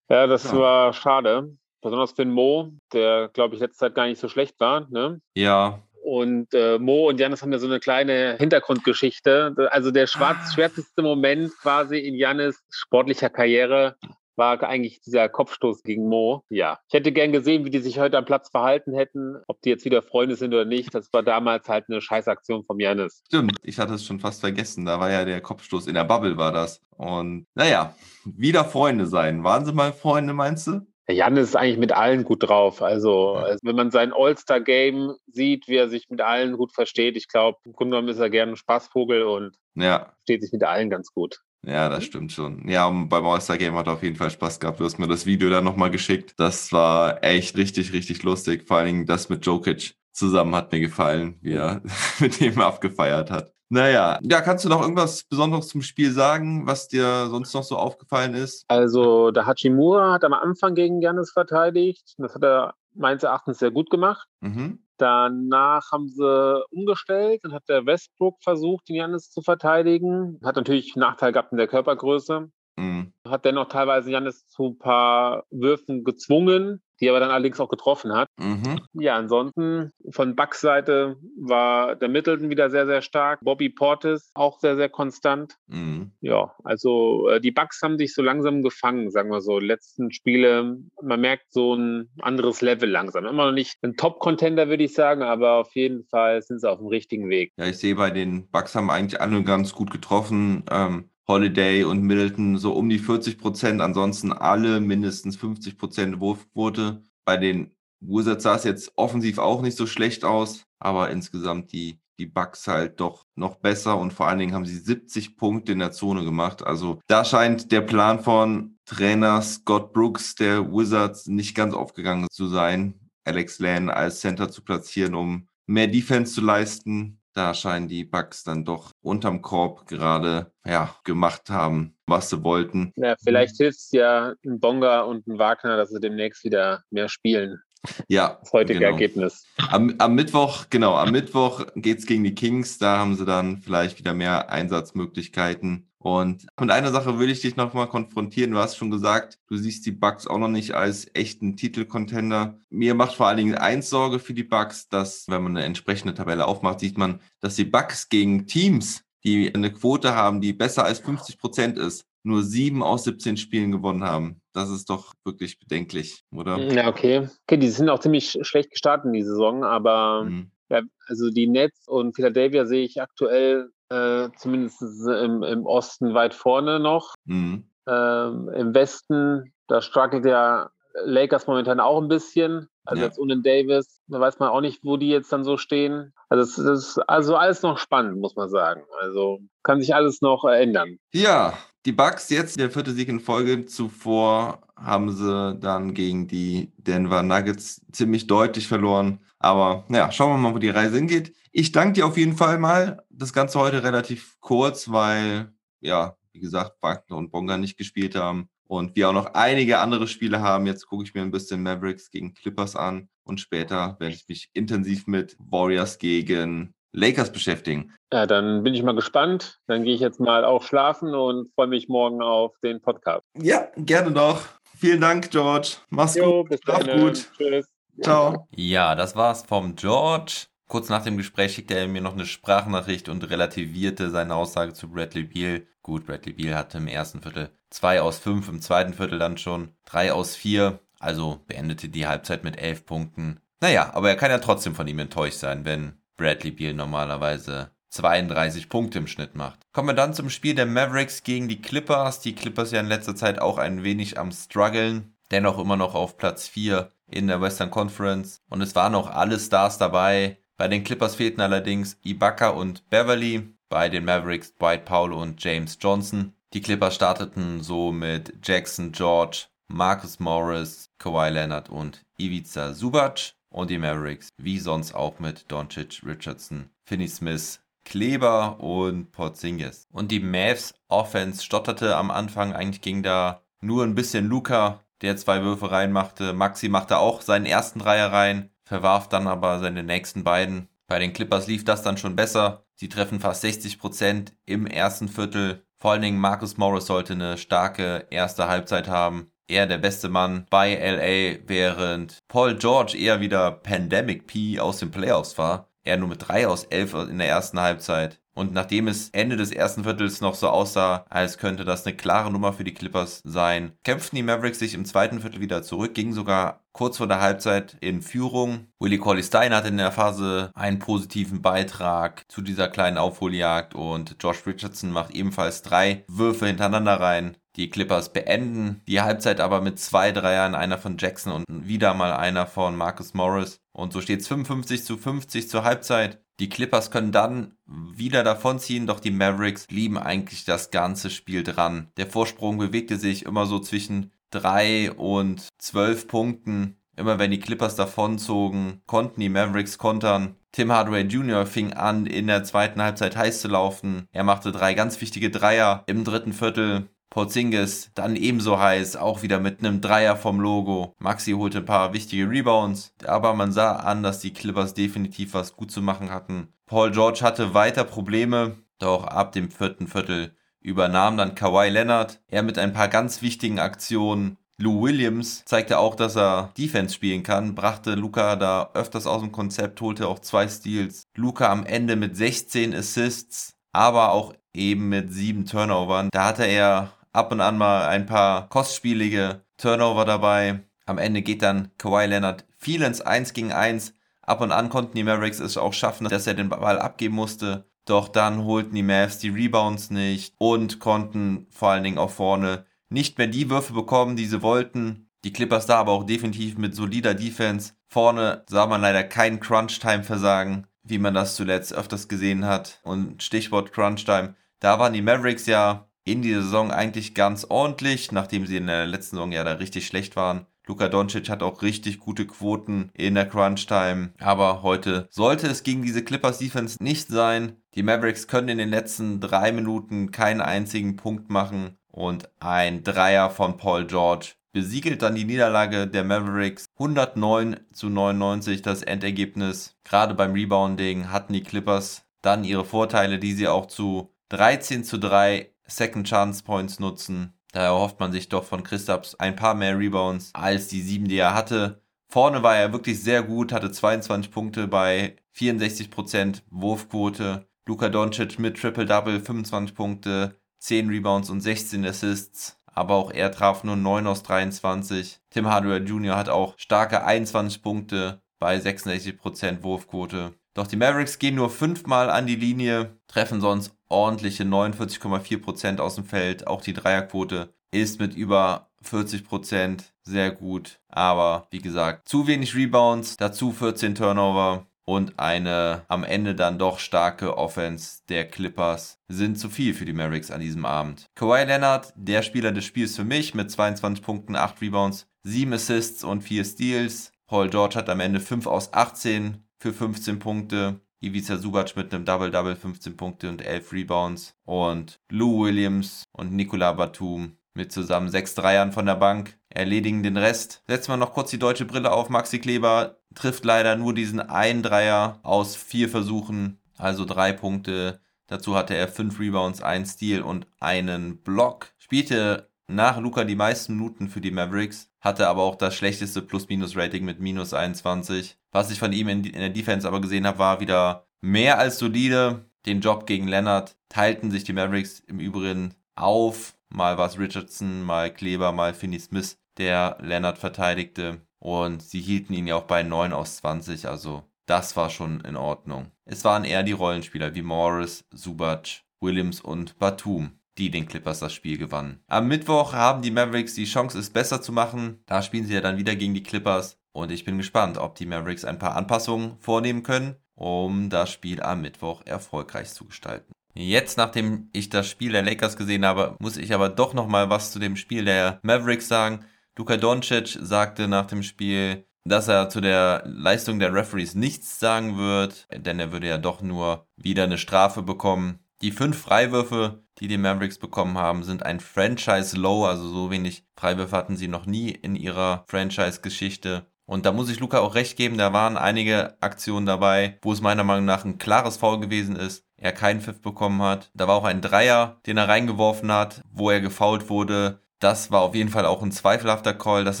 Ja, 0.10 0.26
das 0.26 0.44
Ja. 0.44 0.58
war 0.58 0.92
schade. 0.92 1.56
Besonders 1.80 2.10
für 2.10 2.24
den 2.24 2.32
Mo, 2.32 2.72
der, 2.92 3.28
glaube 3.32 3.54
ich, 3.54 3.60
letzte 3.60 3.78
Zeit 3.78 3.94
gar 3.94 4.06
nicht 4.06 4.20
so 4.20 4.28
schlecht 4.28 4.60
war. 4.60 4.88
Ne? 4.90 5.20
Ja, 5.34 5.80
Und 6.06 6.54
äh, 6.54 6.78
Mo 6.78 7.08
und 7.08 7.18
Janis 7.18 7.42
haben 7.42 7.50
ja 7.50 7.58
so 7.58 7.66
eine 7.66 7.80
kleine 7.80 8.36
Hintergrundgeschichte. 8.38 9.56
Also 9.72 9.90
der 9.90 10.06
schwarz, 10.06 10.54
schwärzeste 10.54 11.02
Moment 11.02 11.50
quasi 11.60 11.98
in 11.98 12.14
Janis 12.14 12.62
sportlicher 12.70 13.28
Karriere 13.28 13.96
war 14.36 14.62
eigentlich 14.62 15.00
dieser 15.00 15.28
Kopfstoß 15.28 15.82
gegen 15.82 16.08
Mo. 16.08 16.44
Ja, 16.48 16.78
ich 16.86 16.94
hätte 16.94 17.10
gern 17.10 17.32
gesehen, 17.32 17.64
wie 17.64 17.70
die 17.70 17.80
sich 17.80 17.98
heute 17.98 18.18
am 18.18 18.24
Platz 18.24 18.50
verhalten 18.50 18.94
hätten, 18.94 19.42
ob 19.48 19.60
die 19.62 19.70
jetzt 19.70 19.84
wieder 19.84 20.00
Freunde 20.00 20.36
sind 20.36 20.54
oder 20.54 20.64
nicht. 20.64 20.94
Das 20.94 21.12
war 21.12 21.24
damals 21.24 21.68
halt 21.68 21.86
eine 21.88 22.00
Scheißaktion 22.00 22.64
vom 22.64 22.78
Janis. 22.78 23.24
stimmt. 23.26 23.56
Ich 23.64 23.80
hatte 23.80 23.94
es 23.94 24.04
schon 24.04 24.20
fast 24.20 24.42
vergessen. 24.42 24.84
Da 24.84 25.00
war 25.00 25.10
ja 25.10 25.24
der 25.24 25.40
Kopfstoß 25.40 25.88
in 25.88 25.94
der 25.94 26.04
Bubble, 26.04 26.36
war 26.36 26.52
das. 26.52 26.80
Und 26.90 27.48
naja, 27.56 27.96
wieder 28.24 28.64
Freunde 28.64 29.06
sein. 29.06 29.42
Waren 29.42 29.64
sie 29.64 29.72
mal 29.72 29.92
Freunde, 29.92 30.34
meinst 30.34 30.68
du? 30.68 30.86
Janis 31.08 31.50
ist 31.50 31.56
eigentlich 31.56 31.78
mit 31.78 31.92
allen 31.92 32.24
gut 32.24 32.48
drauf. 32.48 32.82
Also, 32.82 33.34
also 33.34 33.58
wenn 33.62 33.76
man 33.76 33.90
sein 33.90 34.12
All-Star-Game 34.12 35.14
sieht, 35.26 35.68
wie 35.68 35.76
er 35.76 35.88
sich 35.88 36.08
mit 36.10 36.20
allen 36.20 36.56
gut 36.56 36.72
versteht, 36.72 37.16
ich 37.16 37.28
glaube, 37.28 37.58
im 37.64 37.72
Grunde 37.72 37.96
genommen 37.96 38.08
ist 38.08 38.18
er 38.18 38.30
gerne 38.30 38.52
ein 38.52 38.56
Spaßvogel 38.56 39.22
und 39.22 39.56
Ja, 39.74 40.14
versteht 40.16 40.42
sich 40.42 40.52
mit 40.52 40.64
allen 40.64 40.90
ganz 40.90 41.12
gut. 41.12 41.40
Ja, 41.64 41.88
das 41.88 42.04
stimmt 42.04 42.32
schon. 42.32 42.68
Ja, 42.68 42.88
beim 42.88 43.26
All-Star-Game 43.26 43.74
hat 43.74 43.86
er 43.86 43.94
auf 43.94 44.02
jeden 44.02 44.16
Fall 44.16 44.30
Spaß 44.30 44.60
gehabt. 44.60 44.80
Du 44.80 44.84
hast 44.84 44.98
mir 44.98 45.08
das 45.08 45.26
Video 45.26 45.50
dann 45.50 45.64
nochmal 45.64 45.90
geschickt. 45.90 46.34
Das 46.38 46.72
war 46.72 47.22
echt 47.24 47.56
richtig, 47.56 47.92
richtig 47.92 48.22
lustig. 48.22 48.66
Vor 48.66 48.78
allen 48.78 48.86
Dingen 48.86 49.06
das 49.06 49.28
mit 49.28 49.44
Jokic 49.46 49.94
zusammen 50.12 50.54
hat 50.54 50.72
mir 50.72 50.80
gefallen, 50.80 51.38
wie 51.42 51.54
er 51.54 51.82
mit 52.20 52.40
dem 52.40 52.60
abgefeiert 52.60 53.30
hat. 53.30 53.52
Naja, 53.68 54.18
ja, 54.22 54.40
kannst 54.42 54.64
du 54.64 54.68
noch 54.68 54.80
irgendwas 54.80 55.24
Besonderes 55.24 55.68
zum 55.68 55.82
Spiel 55.82 56.12
sagen, 56.12 56.66
was 56.66 56.86
dir 56.88 57.26
sonst 57.26 57.52
noch 57.52 57.64
so 57.64 57.76
aufgefallen 57.76 58.34
ist? 58.34 58.64
Also 58.68 59.32
der 59.32 59.46
Hachimura 59.46 60.12
hat 60.12 60.24
am 60.24 60.32
Anfang 60.32 60.74
gegen 60.74 61.00
Janis 61.00 61.32
verteidigt. 61.32 62.14
Das 62.18 62.34
hat 62.34 62.44
er 62.44 62.74
meines 62.94 63.24
Erachtens 63.24 63.58
sehr 63.58 63.72
gut 63.72 63.90
gemacht. 63.90 64.28
Mhm. 64.40 64.80
Danach 64.98 65.90
haben 65.92 66.08
sie 66.08 66.64
umgestellt. 66.70 67.40
Dann 67.42 67.52
hat 67.52 67.68
der 67.68 67.84
Westbrook 67.84 68.42
versucht, 68.42 68.88
den 68.88 68.96
Janis 68.96 69.30
zu 69.30 69.42
verteidigen. 69.42 70.38
Hat 70.44 70.56
natürlich 70.56 70.94
einen 70.94 71.00
Nachteil 71.00 71.32
gehabt 71.32 71.52
in 71.52 71.58
der 71.58 71.68
Körpergröße. 71.68 72.48
Mhm. 72.76 73.12
Hat 73.26 73.44
dennoch 73.44 73.68
teilweise 73.68 74.10
Janis 74.10 74.46
zu 74.46 74.68
ein 74.68 74.78
paar 74.78 75.44
Würfen 75.50 76.04
gezwungen, 76.04 76.82
die 77.00 77.06
er 77.06 77.12
aber 77.12 77.20
dann 77.20 77.30
allerdings 77.30 77.60
auch 77.60 77.68
getroffen 77.68 78.12
hat. 78.12 78.28
Mhm. 78.38 78.80
Ja, 78.94 79.16
ansonsten 79.16 79.92
von 80.10 80.36
Bucks 80.36 80.60
Seite 80.60 81.16
war 81.38 81.96
der 81.96 82.08
Middleton 82.08 82.50
wieder 82.50 82.70
sehr, 82.70 82.86
sehr 82.86 83.02
stark. 83.02 83.40
Bobby 83.42 83.68
Portis 83.68 84.30
auch 84.34 84.58
sehr, 84.60 84.76
sehr 84.76 84.88
konstant. 84.88 85.56
Mhm. 85.66 86.12
Ja, 86.20 86.54
also 86.64 87.28
äh, 87.28 87.40
die 87.40 87.52
Bucks 87.52 87.80
haben 87.82 87.98
sich 87.98 88.14
so 88.14 88.22
langsam 88.22 88.62
gefangen, 88.62 89.10
sagen 89.10 89.30
wir 89.30 89.40
so. 89.40 89.58
Letzten 89.58 90.10
Spiele, 90.12 90.78
man 91.02 91.20
merkt 91.20 91.52
so 91.52 91.74
ein 91.74 92.08
anderes 92.20 92.60
Level 92.60 92.90
langsam. 92.90 93.26
Immer 93.26 93.46
noch 93.46 93.52
nicht 93.52 93.76
ein 93.82 93.96
Top-Contender, 93.96 94.68
würde 94.68 94.84
ich 94.84 94.94
sagen, 94.94 95.22
aber 95.22 95.54
auf 95.54 95.74
jeden 95.74 96.04
Fall 96.04 96.42
sind 96.42 96.60
sie 96.60 96.70
auf 96.70 96.78
dem 96.78 96.88
richtigen 96.88 97.28
Weg. 97.28 97.52
Ja, 97.56 97.66
ich 97.66 97.78
sehe 97.78 97.94
bei 97.94 98.10
den 98.10 98.48
Bucks 98.50 98.74
haben 98.74 98.90
eigentlich 98.90 99.20
alle 99.20 99.42
ganz 99.42 99.74
gut 99.74 99.90
getroffen. 99.90 100.64
Ähm, 100.70 101.10
Holiday 101.28 101.84
und 101.84 102.02
Middleton 102.02 102.56
so 102.56 102.72
um 102.72 102.88
die 102.88 102.98
40 102.98 103.38
Prozent, 103.38 103.80
ansonsten 103.80 104.32
alle 104.32 104.80
mindestens 104.80 105.36
50 105.36 105.76
Prozent 105.76 106.20
Wurfquote. 106.20 107.02
Bei 107.24 107.36
den 107.36 107.74
Wizards 108.00 108.44
sah 108.44 108.54
es 108.54 108.64
jetzt 108.64 108.92
offensiv 108.96 109.38
auch 109.38 109.62
nicht 109.62 109.76
so 109.76 109.86
schlecht 109.86 110.24
aus, 110.24 110.64
aber 110.78 111.10
insgesamt 111.10 111.72
die, 111.72 112.00
die 112.18 112.26
Bucks 112.26 112.68
halt 112.68 113.00
doch 113.00 113.24
noch 113.34 113.56
besser 113.56 113.98
und 113.98 114.12
vor 114.12 114.28
allen 114.28 114.38
Dingen 114.38 114.54
haben 114.54 114.66
sie 114.66 114.78
70 114.78 115.36
Punkte 115.36 115.72
in 115.72 115.80
der 115.80 115.92
Zone 115.92 116.24
gemacht. 116.24 116.64
Also 116.64 117.00
da 117.08 117.24
scheint 117.24 117.72
der 117.72 117.80
Plan 117.80 118.22
von 118.22 118.78
Trainer 118.84 119.42
Scott 119.42 119.92
Brooks 119.92 120.36
der 120.36 120.70
Wizards 120.72 121.26
nicht 121.26 121.56
ganz 121.56 121.74
aufgegangen 121.74 122.28
zu 122.30 122.46
sein, 122.46 122.94
Alex 123.24 123.58
Lane 123.58 123.94
als 123.94 124.20
Center 124.20 124.50
zu 124.50 124.62
platzieren, 124.62 125.14
um 125.14 125.48
mehr 125.66 125.88
Defense 125.88 126.32
zu 126.32 126.40
leisten. 126.40 127.20
Da 127.36 127.52
scheinen 127.52 127.86
die 127.86 128.04
Bucks 128.04 128.44
dann 128.44 128.64
doch 128.64 128.92
unterm 129.02 129.42
Korb 129.42 129.86
gerade 129.86 130.52
ja, 130.64 130.96
gemacht 131.04 131.50
haben, 131.50 131.94
was 132.06 132.30
sie 132.30 132.42
wollten. 132.42 132.94
Ja, 132.96 133.14
vielleicht 133.22 133.58
hilft 133.58 133.78
es 133.78 133.90
ja 133.92 134.32
ein 134.42 134.58
Bonga 134.58 135.02
und 135.02 135.26
ein 135.26 135.38
Wagner, 135.38 135.76
dass 135.76 135.90
sie 135.90 136.00
demnächst 136.00 136.44
wieder 136.44 136.82
mehr 136.88 137.10
spielen. 137.10 137.60
Ja. 138.08 138.38
Das 138.40 138.54
heutige 138.54 138.78
genau. 138.78 138.92
Ergebnis. 138.92 139.44
Am, 139.68 139.94
am 139.98 140.14
Mittwoch, 140.14 140.64
genau, 140.70 140.94
am 140.96 141.12
Mittwoch 141.12 141.66
geht's 141.76 142.06
gegen 142.06 142.24
die 142.24 142.34
Kings. 142.34 142.78
Da 142.78 142.96
haben 142.96 143.16
sie 143.16 143.26
dann 143.26 143.58
vielleicht 143.58 143.98
wieder 143.98 144.14
mehr 144.14 144.50
Einsatzmöglichkeiten. 144.50 145.85
Und 145.98 146.46
mit 146.60 146.70
einer 146.70 146.92
Sache 146.92 147.18
würde 147.18 147.32
ich 147.32 147.40
dich 147.40 147.56
nochmal 147.56 147.88
konfrontieren. 147.88 148.52
Du 148.52 148.58
hast 148.58 148.76
schon 148.76 148.90
gesagt, 148.90 149.38
du 149.48 149.56
siehst 149.56 149.86
die 149.86 149.92
Bucks 149.92 150.26
auch 150.26 150.38
noch 150.38 150.48
nicht 150.48 150.72
als 150.72 151.08
echten 151.14 151.56
Titelcontender. 151.56 152.58
Mir 152.70 152.94
macht 152.94 153.14
vor 153.16 153.26
allen 153.26 153.38
Dingen 153.38 153.54
eins 153.54 153.90
Sorge 153.90 154.18
für 154.18 154.34
die 154.34 154.44
Bucks, 154.44 154.88
dass, 154.88 155.26
wenn 155.28 155.42
man 155.42 155.56
eine 155.56 155.66
entsprechende 155.66 156.14
Tabelle 156.14 156.46
aufmacht, 156.46 156.80
sieht 156.80 156.98
man, 156.98 157.20
dass 157.40 157.56
die 157.56 157.64
Bucks 157.64 158.08
gegen 158.08 158.46
Teams, 158.46 159.02
die 159.24 159.52
eine 159.52 159.72
Quote 159.72 160.14
haben, 160.14 160.40
die 160.40 160.52
besser 160.52 160.84
als 160.84 161.00
50 161.00 161.38
Prozent 161.38 161.78
ist, 161.78 162.04
nur 162.22 162.42
sieben 162.42 162.82
aus 162.82 163.04
17 163.04 163.36
Spielen 163.36 163.72
gewonnen 163.72 164.04
haben. 164.04 164.40
Das 164.52 164.68
ist 164.68 164.90
doch 164.90 165.14
wirklich 165.24 165.58
bedenklich, 165.58 166.24
oder? 166.30 166.58
Ja, 166.58 166.88
okay. 166.88 167.28
Okay, 167.46 167.56
die 167.56 167.68
sind 167.68 167.88
auch 167.88 168.00
ziemlich 168.00 168.38
schlecht 168.42 168.70
gestartet 168.70 169.06
in 169.06 169.12
die 169.12 169.22
Saison, 169.22 169.64
aber 169.64 170.24
Mhm. 170.24 170.50
ja, 170.68 170.82
also 171.06 171.30
die 171.30 171.46
Nets 171.46 171.88
und 171.88 172.14
Philadelphia 172.14 172.66
sehe 172.66 172.84
ich 172.84 173.00
aktuell 173.00 173.70
äh, 173.90 174.28
zumindest 174.36 174.82
im, 174.82 175.42
im 175.42 175.66
Osten 175.66 176.14
weit 176.14 176.34
vorne 176.34 176.80
noch. 176.80 177.14
Mhm. 177.24 177.70
Ähm, 177.86 178.48
Im 178.48 178.74
Westen, 178.74 179.52
da 179.68 179.80
struggelt 179.80 180.24
ja 180.24 180.70
Lakers 181.04 181.46
momentan 181.46 181.78
auch 181.80 182.00
ein 182.00 182.08
bisschen. 182.08 182.68
Also 182.84 183.02
Ja. 183.02 183.06
jetzt 183.08 183.18
ohne 183.18 183.40
Davis, 183.42 184.00
da 184.06 184.20
weiß 184.20 184.38
man 184.38 184.48
auch 184.48 184.60
nicht, 184.60 184.84
wo 184.84 184.96
die 184.96 185.08
jetzt 185.08 185.32
dann 185.32 185.44
so 185.44 185.56
stehen. 185.56 186.12
Also 186.28 186.42
es 186.42 186.58
ist 186.58 186.98
also 187.08 187.36
alles 187.36 187.62
noch 187.62 187.78
spannend, 187.78 188.18
muss 188.20 188.36
man 188.36 188.48
sagen. 188.48 188.82
Also 189.00 189.40
kann 189.62 189.80
sich 189.80 189.94
alles 189.94 190.20
noch 190.20 190.44
äh, 190.44 190.62
ändern. 190.62 190.98
Ja, 191.12 191.54
die 191.86 191.92
Bucks 191.92 192.30
jetzt 192.30 192.58
der 192.58 192.70
vierte 192.70 192.92
Sieg 192.92 193.08
in 193.08 193.20
Folge. 193.20 193.64
Zuvor 193.64 194.60
haben 194.76 195.12
sie 195.12 195.56
dann 195.56 195.94
gegen 195.94 196.26
die 196.26 196.72
Denver 196.76 197.22
Nuggets 197.22 197.80
ziemlich 197.92 198.26
deutlich 198.26 198.66
verloren. 198.66 199.20
Aber 199.38 199.84
naja, 199.88 200.10
schauen 200.10 200.32
wir 200.32 200.38
mal, 200.38 200.54
wo 200.54 200.58
die 200.58 200.68
Reise 200.68 200.96
hingeht. 200.96 201.34
Ich 201.52 201.70
danke 201.70 201.94
dir 201.94 202.06
auf 202.06 202.16
jeden 202.16 202.36
Fall 202.36 202.58
mal. 202.58 203.04
Das 203.08 203.32
Ganze 203.32 203.60
heute 203.60 203.84
relativ 203.84 204.36
kurz, 204.40 204.90
weil, 204.90 205.52
ja, 205.80 206.16
wie 206.32 206.40
gesagt, 206.40 206.72
Wagner 206.82 207.16
und 207.16 207.30
Bonga 207.30 207.56
nicht 207.56 207.78
gespielt 207.78 208.16
haben. 208.16 208.48
Und 208.64 208.96
wir 208.96 209.08
auch 209.08 209.14
noch 209.14 209.34
einige 209.34 209.78
andere 209.78 210.08
Spiele 210.08 210.40
haben. 210.40 210.66
Jetzt 210.66 210.86
gucke 210.86 211.04
ich 211.04 211.14
mir 211.14 211.22
ein 211.22 211.30
bisschen 211.30 211.62
Mavericks 211.62 212.10
gegen 212.10 212.34
Clippers 212.34 212.74
an. 212.74 213.08
Und 213.22 213.40
später 213.40 213.96
werde 214.00 214.16
ich 214.16 214.28
mich 214.28 214.50
intensiv 214.54 215.06
mit 215.06 215.36
Warriors 215.38 215.98
gegen 215.98 216.74
Lakers 216.96 217.30
beschäftigen. 217.30 217.92
Ja, 218.12 218.26
dann 218.26 218.62
bin 218.62 218.74
ich 218.74 218.82
mal 218.82 218.94
gespannt. 218.94 219.58
Dann 219.66 219.84
gehe 219.84 219.94
ich 219.94 220.00
jetzt 220.00 220.18
mal 220.18 220.44
auch 220.44 220.62
schlafen 220.62 221.14
und 221.14 221.48
freue 221.54 221.66
mich 221.66 221.88
morgen 221.88 222.22
auf 222.22 222.54
den 222.62 222.80
Podcast. 222.80 223.22
Ja, 223.40 223.68
gerne 223.76 224.12
doch. 224.12 224.42
Vielen 224.78 225.00
Dank, 225.00 225.30
George. 225.30 225.76
Mach's 225.90 226.14
Jo, 226.16 226.40
gut. 226.42 226.50
bis 226.50 226.60
Schlaf 226.62 226.84
dann. 226.84 227.00
gut. 227.00 227.28
Tschüss. 227.36 227.66
Ciao. 228.02 228.46
Ja, 228.54 228.94
das 228.94 229.14
war's 229.16 229.42
vom 229.42 229.74
George. 229.76 230.46
Kurz 230.68 230.88
nach 230.88 231.04
dem 231.04 231.16
Gespräch 231.16 231.54
schickte 231.54 231.74
er 231.74 231.86
mir 231.86 232.00
noch 232.02 232.14
eine 232.14 232.26
Sprachnachricht 232.26 233.08
und 233.08 233.28
relativierte 233.30 234.10
seine 234.10 234.34
Aussage 234.34 234.72
zu 234.74 234.88
Bradley 234.90 235.22
Beal. 235.24 235.62
Gut, 235.82 236.06
Bradley 236.06 236.32
Beal 236.32 236.54
hatte 236.56 236.78
im 236.78 236.88
ersten 236.88 237.22
Viertel 237.22 237.50
2 237.70 238.02
aus 238.02 238.18
5, 238.18 238.48
im 238.48 238.60
zweiten 238.60 238.92
Viertel 238.92 239.18
dann 239.18 239.38
schon 239.38 239.74
3 239.84 240.12
aus 240.12 240.34
4. 240.34 240.78
Also 240.98 241.40
beendete 241.46 241.88
die 241.88 242.06
Halbzeit 242.06 242.42
mit 242.42 242.58
11 242.58 242.84
Punkten. 242.86 243.40
Naja, 243.60 243.90
aber 243.94 244.08
er 244.08 244.16
kann 244.16 244.30
ja 244.30 244.38
trotzdem 244.38 244.74
von 244.74 244.88
ihm 244.88 244.98
enttäuscht 244.98 245.38
sein, 245.38 245.64
wenn 245.64 245.94
Bradley 246.16 246.50
Beal 246.50 246.74
normalerweise 246.74 247.70
32 247.90 248.68
Punkte 248.68 248.98
im 248.98 249.06
Schnitt 249.06 249.34
macht. 249.34 249.60
Kommen 249.72 249.88
wir 249.88 249.94
dann 249.94 250.14
zum 250.14 250.30
Spiel 250.30 250.54
der 250.54 250.66
Mavericks 250.66 251.22
gegen 251.22 251.48
die 251.48 251.60
Clippers. 251.60 252.20
Die 252.20 252.34
Clippers 252.34 252.72
ja 252.72 252.80
in 252.80 252.86
letzter 252.86 253.16
Zeit 253.16 253.38
auch 253.38 253.58
ein 253.58 253.84
wenig 253.84 254.18
am 254.18 254.32
struggeln. 254.32 255.14
Dennoch 255.30 255.58
immer 255.58 255.76
noch 255.76 255.94
auf 255.94 256.16
Platz 256.18 256.46
4 256.48 256.90
in 257.08 257.26
der 257.26 257.40
Western 257.40 257.70
Conference. 257.70 258.42
Und 258.48 258.60
es 258.60 258.74
waren 258.74 258.94
auch 258.94 259.10
alle 259.10 259.38
Stars 259.38 259.78
dabei. 259.78 260.38
Bei 260.56 260.68
den 260.68 260.84
Clippers 260.84 261.16
fehlten 261.16 261.40
allerdings 261.40 261.98
Ibaka 262.02 262.50
und 262.50 262.88
Beverly. 262.90 263.54
Bei 263.68 263.88
den 263.88 264.04
Mavericks 264.04 264.54
Dwight 264.54 264.84
Powell 264.84 265.12
und 265.12 265.42
James 265.42 265.78
Johnson. 265.80 266.32
Die 266.52 266.60
Clippers 266.60 266.94
starteten 266.94 267.62
so 267.62 267.90
mit 267.92 268.34
Jackson 268.42 268.92
George, 268.92 269.46
Marcus 269.66 270.20
Morris, 270.20 270.90
Kawhi 270.98 271.30
Leonard 271.30 271.68
und 271.68 272.04
Ivica 272.18 272.72
Subac. 272.72 273.35
Und 273.56 273.70
die 273.70 273.78
Mavericks, 273.78 274.28
wie 274.36 274.58
sonst 274.58 274.94
auch 274.94 275.18
mit 275.18 275.50
Doncic, 275.50 276.02
Richardson, 276.04 276.68
Finney 276.84 277.08
Smith, 277.08 277.60
Kleber 277.86 278.60
und 278.60 279.12
Porzingis. 279.12 279.86
Und 279.90 280.10
die 280.10 280.20
Mavs 280.20 280.74
Offense 280.88 281.42
stotterte 281.42 281.96
am 281.96 282.10
Anfang. 282.10 282.52
Eigentlich 282.52 282.82
ging 282.82 283.02
da 283.02 283.40
nur 283.62 283.82
ein 283.82 283.94
bisschen 283.94 284.26
Luca, 284.26 284.80
der 285.00 285.16
zwei 285.16 285.42
Würfe 285.42 285.70
reinmachte. 285.70 286.34
Maxi 286.34 286.68
machte 286.68 286.98
auch 286.98 287.22
seinen 287.22 287.46
ersten 287.46 287.78
Dreier 287.78 288.12
rein, 288.12 288.50
verwarf 288.62 289.08
dann 289.08 289.26
aber 289.26 289.58
seine 289.58 289.82
nächsten 289.82 290.22
beiden. 290.22 290.68
Bei 290.86 290.98
den 290.98 291.14
Clippers 291.14 291.46
lief 291.46 291.64
das 291.64 291.82
dann 291.82 291.96
schon 291.96 292.14
besser. 292.14 292.66
Sie 292.74 292.90
treffen 292.90 293.20
fast 293.20 293.40
60 293.40 293.78
Prozent 293.78 294.34
im 294.44 294.66
ersten 294.66 295.08
Viertel. 295.08 295.64
Vor 295.78 295.92
allen 295.92 296.02
Dingen 296.02 296.18
Marcus 296.18 296.58
Morris 296.58 296.84
sollte 296.84 297.14
eine 297.14 297.38
starke 297.38 298.06
erste 298.10 298.48
Halbzeit 298.48 298.88
haben. 298.88 299.30
Er 299.48 299.66
der 299.66 299.78
beste 299.78 300.08
Mann 300.08 300.44
bei 300.50 300.74
LA, 300.74 301.38
während 301.46 302.18
Paul 302.26 302.56
George 302.56 302.98
eher 302.98 303.20
wieder 303.20 303.52
Pandemic 303.52 304.26
P 304.26 304.58
aus 304.58 304.78
den 304.78 304.90
Playoffs 304.90 305.38
war. 305.38 305.68
Er 305.84 305.96
nur 305.98 306.08
mit 306.08 306.26
3 306.26 306.48
aus 306.48 306.64
11 306.64 306.94
in 307.10 307.18
der 307.18 307.28
ersten 307.28 307.60
Halbzeit. 307.60 308.20
Und 308.34 308.52
nachdem 308.52 308.86
es 308.86 309.08
Ende 309.10 309.36
des 309.36 309.50
ersten 309.50 309.84
Viertels 309.84 310.20
noch 310.20 310.34
so 310.34 310.48
aussah, 310.48 311.06
als 311.08 311.38
könnte 311.38 311.64
das 311.64 311.86
eine 311.86 311.96
klare 311.96 312.30
Nummer 312.30 312.52
für 312.52 312.64
die 312.64 312.74
Clippers 312.74 313.22
sein, 313.24 313.72
kämpften 313.82 314.16
die 314.16 314.22
Mavericks 314.22 314.58
sich 314.58 314.74
im 314.74 314.84
zweiten 314.84 315.20
Viertel 315.20 315.40
wieder 315.40 315.62
zurück, 315.62 315.94
gingen 315.94 316.12
sogar 316.12 316.60
kurz 316.72 316.98
vor 316.98 317.06
der 317.06 317.22
Halbzeit 317.22 317.78
in 317.80 318.02
Führung. 318.02 318.66
Willie 318.78 318.98
Cauley 318.98 319.22
Stein 319.22 319.54
hatte 319.54 319.68
in 319.68 319.78
der 319.78 319.90
Phase 319.90 320.50
einen 320.54 320.80
positiven 320.80 321.40
Beitrag 321.40 322.26
zu 322.28 322.42
dieser 322.42 322.68
kleinen 322.68 322.98
Aufholjagd 322.98 323.74
und 323.74 324.16
Josh 324.20 324.44
Richardson 324.46 324.90
macht 324.90 325.14
ebenfalls 325.14 325.62
drei 325.62 326.04
Würfe 326.06 326.46
hintereinander 326.46 327.00
rein. 327.00 327.38
Die 327.56 327.70
Clippers 327.70 328.12
beenden 328.12 328.82
die 328.86 329.00
Halbzeit 329.00 329.40
aber 329.40 329.62
mit 329.62 329.78
zwei 329.78 330.12
Dreiern, 330.12 330.54
einer 330.54 330.76
von 330.76 330.98
Jackson 330.98 331.32
und 331.32 331.44
wieder 331.48 331.94
mal 331.94 332.12
einer 332.12 332.46
von 332.46 332.76
Marcus 332.76 333.14
Morris. 333.14 333.60
Und 333.72 333.94
so 333.94 334.02
steht 334.02 334.20
es 334.20 334.28
55 334.28 334.84
zu 334.84 334.98
50 334.98 335.48
zur 335.48 335.64
Halbzeit. 335.64 336.20
Die 336.38 336.50
Clippers 336.50 336.90
können 336.90 337.12
dann 337.12 337.54
wieder 337.66 338.22
davonziehen, 338.22 338.86
doch 338.86 339.00
die 339.00 339.10
Mavericks 339.10 339.66
blieben 339.66 339.96
eigentlich 339.96 340.44
das 340.44 340.70
ganze 340.70 341.08
Spiel 341.08 341.42
dran. 341.42 341.88
Der 341.96 342.06
Vorsprung 342.06 342.58
bewegte 342.58 342.98
sich 342.98 343.24
immer 343.24 343.46
so 343.46 343.58
zwischen 343.58 344.12
3 344.32 344.92
und 344.92 345.48
12 345.58 346.08
Punkten. 346.08 346.76
Immer 346.94 347.18
wenn 347.18 347.30
die 347.30 347.40
Clippers 347.40 347.76
davonzogen, 347.76 348.82
konnten 348.86 349.20
die 349.20 349.28
Mavericks 349.30 349.78
kontern. 349.78 350.36
Tim 350.52 350.72
Hardaway 350.72 351.02
Jr. 351.02 351.46
fing 351.46 351.72
an, 351.74 352.06
in 352.06 352.26
der 352.26 352.44
zweiten 352.44 352.82
Halbzeit 352.82 353.16
heiß 353.16 353.40
zu 353.40 353.48
laufen. 353.48 354.06
Er 354.12 354.24
machte 354.24 354.52
drei 354.52 354.74
ganz 354.74 355.00
wichtige 355.00 355.30
Dreier 355.30 355.84
im 355.86 356.04
dritten 356.04 356.32
Viertel. 356.32 356.88
Porzingis 357.10 357.90
dann 357.94 358.16
ebenso 358.16 358.58
heiß, 358.58 358.96
auch 358.96 359.22
wieder 359.22 359.40
mit 359.40 359.60
einem 359.60 359.80
Dreier 359.80 360.16
vom 360.16 360.40
Logo. 360.40 360.94
Maxi 360.98 361.32
holte 361.32 361.58
ein 361.58 361.64
paar 361.64 361.92
wichtige 361.92 362.28
Rebounds, 362.28 362.94
aber 363.06 363.34
man 363.34 363.52
sah 363.52 363.76
an, 363.76 364.02
dass 364.02 364.20
die 364.20 364.32
Clippers 364.32 364.74
definitiv 364.74 365.34
was 365.34 365.56
gut 365.56 365.70
zu 365.70 365.82
machen 365.82 366.10
hatten. 366.10 366.48
Paul 366.66 366.90
George 366.90 367.20
hatte 367.22 367.54
weiter 367.54 367.84
Probleme, 367.84 368.56
doch 368.78 369.04
ab 369.04 369.32
dem 369.32 369.50
vierten 369.50 369.86
Viertel 369.86 370.36
übernahm 370.60 371.16
dann 371.16 371.34
Kawhi 371.34 371.68
Leonard. 371.68 372.20
Er 372.28 372.42
mit 372.42 372.58
ein 372.58 372.72
paar 372.72 372.88
ganz 372.88 373.22
wichtigen 373.22 373.60
Aktionen. 373.60 374.36
Lou 374.58 374.82
Williams 374.82 375.44
zeigte 375.44 375.78
auch, 375.78 375.94
dass 375.94 376.16
er 376.16 376.50
Defense 376.56 376.94
spielen 376.94 377.22
kann, 377.22 377.54
brachte 377.54 377.94
Luca 377.94 378.36
da 378.36 378.70
öfters 378.72 379.06
aus 379.06 379.20
dem 379.20 379.30
Konzept, 379.30 379.80
holte 379.82 380.08
auch 380.08 380.18
zwei 380.18 380.48
Steals. 380.48 381.04
Luca 381.14 381.52
am 381.52 381.66
Ende 381.66 381.94
mit 381.94 382.16
16 382.16 382.74
Assists, 382.74 383.54
aber 383.72 384.12
auch 384.12 384.34
eben 384.54 384.88
mit 384.88 385.12
sieben 385.12 385.44
Turnovern. 385.44 386.08
Da 386.10 386.24
hatte 386.24 386.46
er 386.46 386.92
ab 387.16 387.32
und 387.32 387.40
an 387.40 387.56
mal 387.56 387.88
ein 387.88 388.06
paar 388.06 388.48
kostspielige 388.48 389.40
Turnover 389.56 390.04
dabei. 390.04 390.60
Am 390.84 390.98
Ende 390.98 391.22
geht 391.22 391.42
dann 391.42 391.70
Kawhi 391.78 392.06
Leonard 392.06 392.44
viel 392.58 392.82
ins 392.82 393.00
1 393.00 393.32
gegen 393.32 393.52
1. 393.52 393.94
Ab 394.22 394.40
und 394.42 394.52
an 394.52 394.68
konnten 394.68 394.96
die 394.96 395.02
Mavericks 395.02 395.40
es 395.40 395.56
auch 395.56 395.72
schaffen, 395.72 396.08
dass 396.08 396.26
er 396.26 396.34
den 396.34 396.50
Ball 396.50 396.78
abgeben 396.78 397.14
musste. 397.14 397.66
Doch 397.86 398.08
dann 398.08 398.44
holten 398.44 398.74
die 398.74 398.82
Mavs 398.82 399.18
die 399.18 399.30
Rebounds 399.30 399.90
nicht 399.90 400.34
und 400.38 400.78
konnten 400.78 401.46
vor 401.50 401.70
allen 401.70 401.84
Dingen 401.84 401.98
auch 401.98 402.10
vorne 402.10 402.66
nicht 402.90 403.16
mehr 403.18 403.28
die 403.28 403.48
Würfe 403.48 403.72
bekommen, 403.72 404.16
die 404.16 404.26
sie 404.26 404.42
wollten. 404.42 405.08
Die 405.24 405.32
Clippers 405.32 405.66
da 405.66 405.78
aber 405.78 405.92
auch 405.92 406.04
definitiv 406.04 406.58
mit 406.58 406.74
solider 406.74 407.14
Defense. 407.14 407.72
Vorne 407.88 408.44
sah 408.48 408.66
man 408.66 408.80
leider 408.80 409.04
keinen 409.04 409.40
Crunch-Time-Versagen, 409.40 410.66
wie 410.82 410.98
man 410.98 411.14
das 411.14 411.34
zuletzt 411.34 411.72
öfters 411.72 412.08
gesehen 412.08 412.44
hat. 412.44 412.80
Und 412.82 413.22
Stichwort 413.22 413.72
Crunch-Time, 413.72 414.34
da 414.60 414.78
waren 414.78 414.92
die 414.92 415.02
Mavericks 415.02 415.46
ja 415.46 415.88
in 416.06 416.22
dieser 416.22 416.42
Saison 416.42 416.70
eigentlich 416.70 417.14
ganz 417.14 417.44
ordentlich, 417.48 418.12
nachdem 418.12 418.46
sie 418.46 418.56
in 418.56 418.68
der 418.68 418.86
letzten 418.86 419.16
Saison 419.16 419.32
ja 419.32 419.44
da 419.44 419.52
richtig 419.52 419.86
schlecht 419.86 420.16
waren. 420.16 420.46
Luka 420.66 420.88
Doncic 420.88 421.28
hat 421.28 421.42
auch 421.42 421.62
richtig 421.62 422.00
gute 422.00 422.26
Quoten 422.26 422.90
in 422.94 423.14
der 423.14 423.28
Crunch-Time. 423.28 424.12
Aber 424.18 424.62
heute 424.62 425.08
sollte 425.10 425.48
es 425.48 425.62
gegen 425.62 425.82
diese 425.82 426.02
Clippers 426.02 426.38
Defense 426.38 426.82
nicht 426.82 427.08
sein. 427.08 427.56
Die 427.74 427.82
Mavericks 427.82 428.26
können 428.26 428.48
in 428.48 428.58
den 428.58 428.70
letzten 428.70 429.20
drei 429.20 429.52
Minuten 429.52 430.10
keinen 430.10 430.40
einzigen 430.40 430.96
Punkt 430.96 431.28
machen. 431.28 431.76
Und 431.90 432.28
ein 432.40 432.82
Dreier 432.82 433.30
von 433.30 433.56
Paul 433.56 433.86
George 433.86 434.32
besiegelt 434.52 435.02
dann 435.02 435.14
die 435.14 435.24
Niederlage 435.24 435.86
der 435.86 436.04
Mavericks. 436.04 436.66
109 436.78 437.60
zu 437.72 437.88
99 437.88 438.62
das 438.62 438.82
Endergebnis. 438.82 439.76
Gerade 439.84 440.14
beim 440.14 440.32
Rebounding 440.32 441.10
hatten 441.10 441.32
die 441.32 441.42
Clippers 441.42 442.04
dann 442.22 442.44
ihre 442.44 442.64
Vorteile, 442.64 443.18
die 443.18 443.34
sie 443.34 443.48
auch 443.48 443.66
zu 443.66 444.12
13 444.30 444.82
zu 444.82 444.98
3 444.98 445.50
Second 445.66 446.06
Chance 446.06 446.44
Points 446.44 446.78
nutzen. 446.78 447.32
Da 447.52 447.62
erhofft 447.62 448.00
man 448.00 448.12
sich 448.12 448.28
doch 448.28 448.44
von 448.44 448.62
Christaps 448.62 449.14
ein 449.14 449.36
paar 449.36 449.54
mehr 449.54 449.78
Rebounds 449.78 450.30
als 450.34 450.68
die 450.68 450.82
sieben, 450.82 451.08
die 451.08 451.16
er 451.16 451.34
hatte. 451.34 451.82
Vorne 452.08 452.42
war 452.42 452.56
er 452.56 452.72
wirklich 452.72 453.02
sehr 453.02 453.22
gut, 453.22 453.52
hatte 453.52 453.70
22 453.70 454.30
Punkte 454.30 454.68
bei 454.68 455.16
64% 455.36 456.42
Wurfquote. 456.50 457.46
Luka 457.66 457.88
Doncic 457.88 458.38
mit 458.38 458.60
Triple-Double, 458.60 459.20
25 459.20 459.74
Punkte, 459.74 460.36
10 460.58 460.88
Rebounds 460.88 461.30
und 461.30 461.40
16 461.40 461.84
Assists. 461.84 462.60
Aber 462.66 462.94
auch 462.94 463.10
er 463.10 463.32
traf 463.32 463.64
nur 463.64 463.76
9 463.76 464.06
aus 464.06 464.22
23. 464.22 465.20
Tim 465.30 465.46
Hardaway 465.48 465.78
Jr. 465.78 466.16
hat 466.16 466.28
auch 466.28 466.54
starke 466.58 467.04
21 467.04 467.62
Punkte 467.62 468.22
bei 468.38 468.56
66% 468.56 469.62
Wurfquote. 469.62 470.34
Doch 470.56 470.66
die 470.66 470.76
Mavericks 470.76 471.18
gehen 471.18 471.34
nur 471.34 471.50
fünfmal 471.50 472.08
an 472.08 472.26
die 472.26 472.34
Linie, 472.34 472.96
treffen 473.08 473.42
sonst 473.42 473.76
ordentliche 473.88 474.44
49,4% 474.44 475.80
aus 475.80 475.96
dem 475.96 476.06
Feld. 476.06 476.46
Auch 476.46 476.62
die 476.62 476.72
Dreierquote 476.72 477.52
ist 477.70 478.00
mit 478.00 478.14
über 478.14 478.70
40% 478.82 479.82
sehr 480.02 480.30
gut. 480.30 480.80
Aber 480.88 481.46
wie 481.50 481.58
gesagt, 481.58 482.08
zu 482.08 482.26
wenig 482.26 482.54
Rebounds, 482.54 483.18
dazu 483.18 483.52
14 483.52 483.96
Turnover 483.96 484.64
und 484.86 485.18
eine 485.18 485.82
am 485.88 486.04
Ende 486.04 486.34
dann 486.34 486.58
doch 486.58 486.78
starke 486.78 487.36
Offense 487.36 488.00
der 488.08 488.26
Clippers 488.26 488.98
sind 489.08 489.38
zu 489.38 489.50
viel 489.50 489.74
für 489.74 489.84
die 489.84 489.92
Mavericks 489.92 490.30
an 490.30 490.40
diesem 490.40 490.64
Abend. 490.64 491.10
Kawhi 491.16 491.44
Leonard, 491.44 491.92
der 491.96 492.22
Spieler 492.22 492.52
des 492.52 492.64
Spiels 492.64 492.96
für 492.96 493.04
mich 493.04 493.34
mit 493.34 493.50
22 493.50 494.02
Punkten, 494.02 494.36
8 494.36 494.62
Rebounds, 494.62 495.06
7 495.22 495.52
Assists 495.52 496.02
und 496.02 496.22
4 496.22 496.46
Steals. 496.46 497.12
Paul 497.26 497.50
George 497.50 497.74
hat 497.74 497.90
am 497.90 498.00
Ende 498.00 498.20
5 498.20 498.46
aus 498.46 498.72
18 498.72 499.45
für 499.58 499.72
15 499.72 500.18
Punkte. 500.18 500.80
Ivica 501.00 501.36
Subac 501.36 501.76
mit 501.76 501.92
einem 501.92 502.04
Double-Double, 502.04 502.56
15 502.56 502.96
Punkte 502.96 503.28
und 503.28 503.42
11 503.42 503.72
Rebounds. 503.72 504.34
Und 504.44 504.98
Lou 505.10 505.44
Williams 505.44 506.04
und 506.12 506.32
Nikola 506.32 506.72
Batum 506.72 507.36
mit 507.54 507.72
zusammen 507.72 508.10
6 508.10 508.34
Dreiern 508.34 508.72
von 508.72 508.86
der 508.86 508.96
Bank 508.96 509.38
erledigen 509.48 510.02
den 510.02 510.16
Rest. 510.16 510.62
Setzen 510.66 510.92
wir 510.92 510.96
noch 510.96 511.14
kurz 511.14 511.30
die 511.30 511.38
deutsche 511.38 511.64
Brille 511.64 511.90
auf. 511.90 512.08
Maxi 512.10 512.38
Kleber 512.38 512.98
trifft 513.14 513.44
leider 513.44 513.76
nur 513.76 513.94
diesen 513.94 514.20
einen 514.20 514.62
Dreier 514.62 515.18
aus 515.22 515.56
vier 515.56 515.88
Versuchen, 515.88 516.60
also 516.76 517.04
drei 517.04 517.32
Punkte. 517.32 518.00
Dazu 518.26 518.54
hatte 518.56 518.74
er 518.74 518.88
5 518.88 519.18
Rebounds, 519.18 519.62
1 519.62 519.92
Steal 519.92 520.22
und 520.22 520.46
einen 520.60 521.22
Block. 521.22 521.72
Spielte 521.78 522.50
nach 522.68 522.98
Luca 522.98 523.24
die 523.24 523.36
meisten 523.36 523.74
Minuten 523.74 524.08
für 524.08 524.20
die 524.20 524.30
Mavericks, 524.30 524.90
hatte 525.00 525.28
aber 525.28 525.42
auch 525.42 525.54
das 525.54 525.74
schlechteste 525.74 526.22
Plus-Minus-Rating 526.22 527.04
mit 527.04 527.20
minus 527.20 527.54
21. 527.54 528.36
Was 528.50 528.70
ich 528.70 528.78
von 528.78 528.92
ihm 528.92 529.08
in, 529.08 529.24
in 529.24 529.40
der 529.40 529.50
Defense 529.50 529.86
aber 529.86 530.00
gesehen 530.00 530.26
habe, 530.26 530.38
war 530.38 530.60
wieder 530.60 531.06
mehr 531.20 531.58
als 531.58 531.78
solide. 531.78 532.44
Den 532.66 532.80
Job 532.80 533.06
gegen 533.06 533.28
Leonard 533.28 533.76
teilten 533.88 534.30
sich 534.30 534.44
die 534.44 534.52
Mavericks 534.52 535.00
im 535.00 535.20
Übrigen 535.20 535.74
auf. 535.94 536.56
Mal 536.68 536.98
war 536.98 537.06
es 537.06 537.18
Richardson, 537.18 537.84
mal 537.84 538.12
Kleber, 538.12 538.50
mal 538.50 538.74
Finney 538.74 538.98
Smith, 538.98 539.38
der 539.56 539.98
Leonard 540.00 540.38
verteidigte. 540.38 541.20
Und 541.38 541.82
sie 541.82 542.00
hielten 542.00 542.34
ihn 542.34 542.48
ja 542.48 542.56
auch 542.56 542.64
bei 542.64 542.82
9 542.82 543.12
aus 543.12 543.36
20, 543.36 543.86
also 543.86 544.24
das 544.46 544.76
war 544.76 544.90
schon 544.90 545.20
in 545.20 545.36
Ordnung. 545.36 545.92
Es 546.04 546.24
waren 546.24 546.44
eher 546.44 546.62
die 546.62 546.72
Rollenspieler 546.72 547.34
wie 547.34 547.42
Morris, 547.42 548.04
Subac, 548.12 548.82
Williams 549.00 549.40
und 549.40 549.78
Batum 549.78 550.32
die 550.58 550.70
den 550.70 550.86
Clippers 550.86 551.20
das 551.20 551.32
Spiel 551.32 551.58
gewannen. 551.58 552.00
Am 552.06 552.28
Mittwoch 552.28 552.72
haben 552.72 553.02
die 553.02 553.10
Mavericks 553.10 553.54
die 553.54 553.64
Chance, 553.64 553.98
es 553.98 554.10
besser 554.10 554.40
zu 554.42 554.52
machen. 554.52 555.00
Da 555.06 555.22
spielen 555.22 555.46
sie 555.46 555.54
ja 555.54 555.60
dann 555.60 555.78
wieder 555.78 555.94
gegen 555.96 556.14
die 556.14 556.22
Clippers. 556.22 556.78
Und 556.92 557.10
ich 557.10 557.24
bin 557.24 557.36
gespannt, 557.36 557.76
ob 557.78 557.94
die 557.94 558.06
Mavericks 558.06 558.44
ein 558.44 558.58
paar 558.58 558.74
Anpassungen 558.74 559.36
vornehmen 559.38 559.82
können, 559.82 560.16
um 560.34 560.88
das 560.88 561.10
Spiel 561.10 561.42
am 561.42 561.60
Mittwoch 561.60 562.02
erfolgreich 562.06 562.70
zu 562.70 562.86
gestalten. 562.86 563.32
Jetzt, 563.54 563.96
nachdem 563.96 564.50
ich 564.52 564.68
das 564.68 564.88
Spiel 564.88 565.12
der 565.12 565.22
Lakers 565.22 565.56
gesehen 565.56 565.84
habe, 565.84 566.16
muss 566.18 566.36
ich 566.36 566.52
aber 566.52 566.68
doch 566.68 566.94
noch 566.94 567.06
mal 567.06 567.30
was 567.30 567.52
zu 567.52 567.58
dem 567.58 567.76
Spiel 567.76 568.04
der 568.04 568.38
Mavericks 568.42 568.88
sagen. 568.88 569.24
Luka 569.56 569.78
Doncic 569.78 570.38
sagte 570.40 570.88
nach 570.88 571.06
dem 571.06 571.22
Spiel, 571.22 571.86
dass 572.04 572.28
er 572.28 572.48
zu 572.48 572.60
der 572.60 573.02
Leistung 573.06 573.58
der 573.58 573.72
Referees 573.72 574.14
nichts 574.14 574.60
sagen 574.60 574.98
wird, 574.98 575.46
denn 575.50 575.80
er 575.80 575.90
würde 575.90 576.06
ja 576.06 576.18
doch 576.18 576.40
nur 576.40 576.86
wieder 576.96 577.24
eine 577.24 577.38
Strafe 577.38 577.82
bekommen. 577.82 578.38
Die 578.62 578.72
fünf 578.72 578.98
Freiwürfe, 578.98 579.84
die 579.98 580.08
die 580.08 580.16
Mavericks 580.16 580.58
bekommen 580.58 580.96
haben, 580.96 581.22
sind 581.24 581.44
ein 581.44 581.60
Franchise-Low, 581.60 582.64
also 582.64 582.88
so 582.88 583.10
wenig 583.10 583.44
Freiwürfe 583.54 583.94
hatten 583.94 584.16
sie 584.16 584.28
noch 584.28 584.46
nie 584.46 584.70
in 584.70 584.96
ihrer 584.96 585.44
Franchise-Geschichte. 585.48 586.64
Und 586.86 587.04
da 587.04 587.12
muss 587.12 587.28
ich 587.28 587.38
Luca 587.38 587.58
auch 587.58 587.74
recht 587.74 587.98
geben, 587.98 588.16
da 588.16 588.32
waren 588.32 588.56
einige 588.56 589.20
Aktionen 589.20 589.66
dabei, 589.66 590.18
wo 590.22 590.32
es 590.32 590.40
meiner 590.40 590.64
Meinung 590.64 590.86
nach 590.86 591.04
ein 591.04 591.18
klares 591.18 591.58
Foul 591.58 591.80
gewesen 591.80 592.16
ist, 592.16 592.46
er 592.56 592.72
keinen 592.72 593.02
Pfiff 593.02 593.20
bekommen 593.20 593.60
hat. 593.60 593.90
Da 593.92 594.08
war 594.08 594.16
auch 594.16 594.24
ein 594.24 594.40
Dreier, 594.40 595.00
den 595.06 595.18
er 595.18 595.28
reingeworfen 595.28 595.92
hat, 595.92 596.22
wo 596.30 596.48
er 596.48 596.60
gefault 596.60 597.10
wurde. 597.10 597.60
Das 597.78 598.10
war 598.10 598.22
auf 598.22 598.34
jeden 598.34 598.50
Fall 598.50 598.64
auch 598.64 598.82
ein 598.82 598.92
zweifelhafter 598.92 599.52
Call, 599.52 599.84
dass 599.84 600.00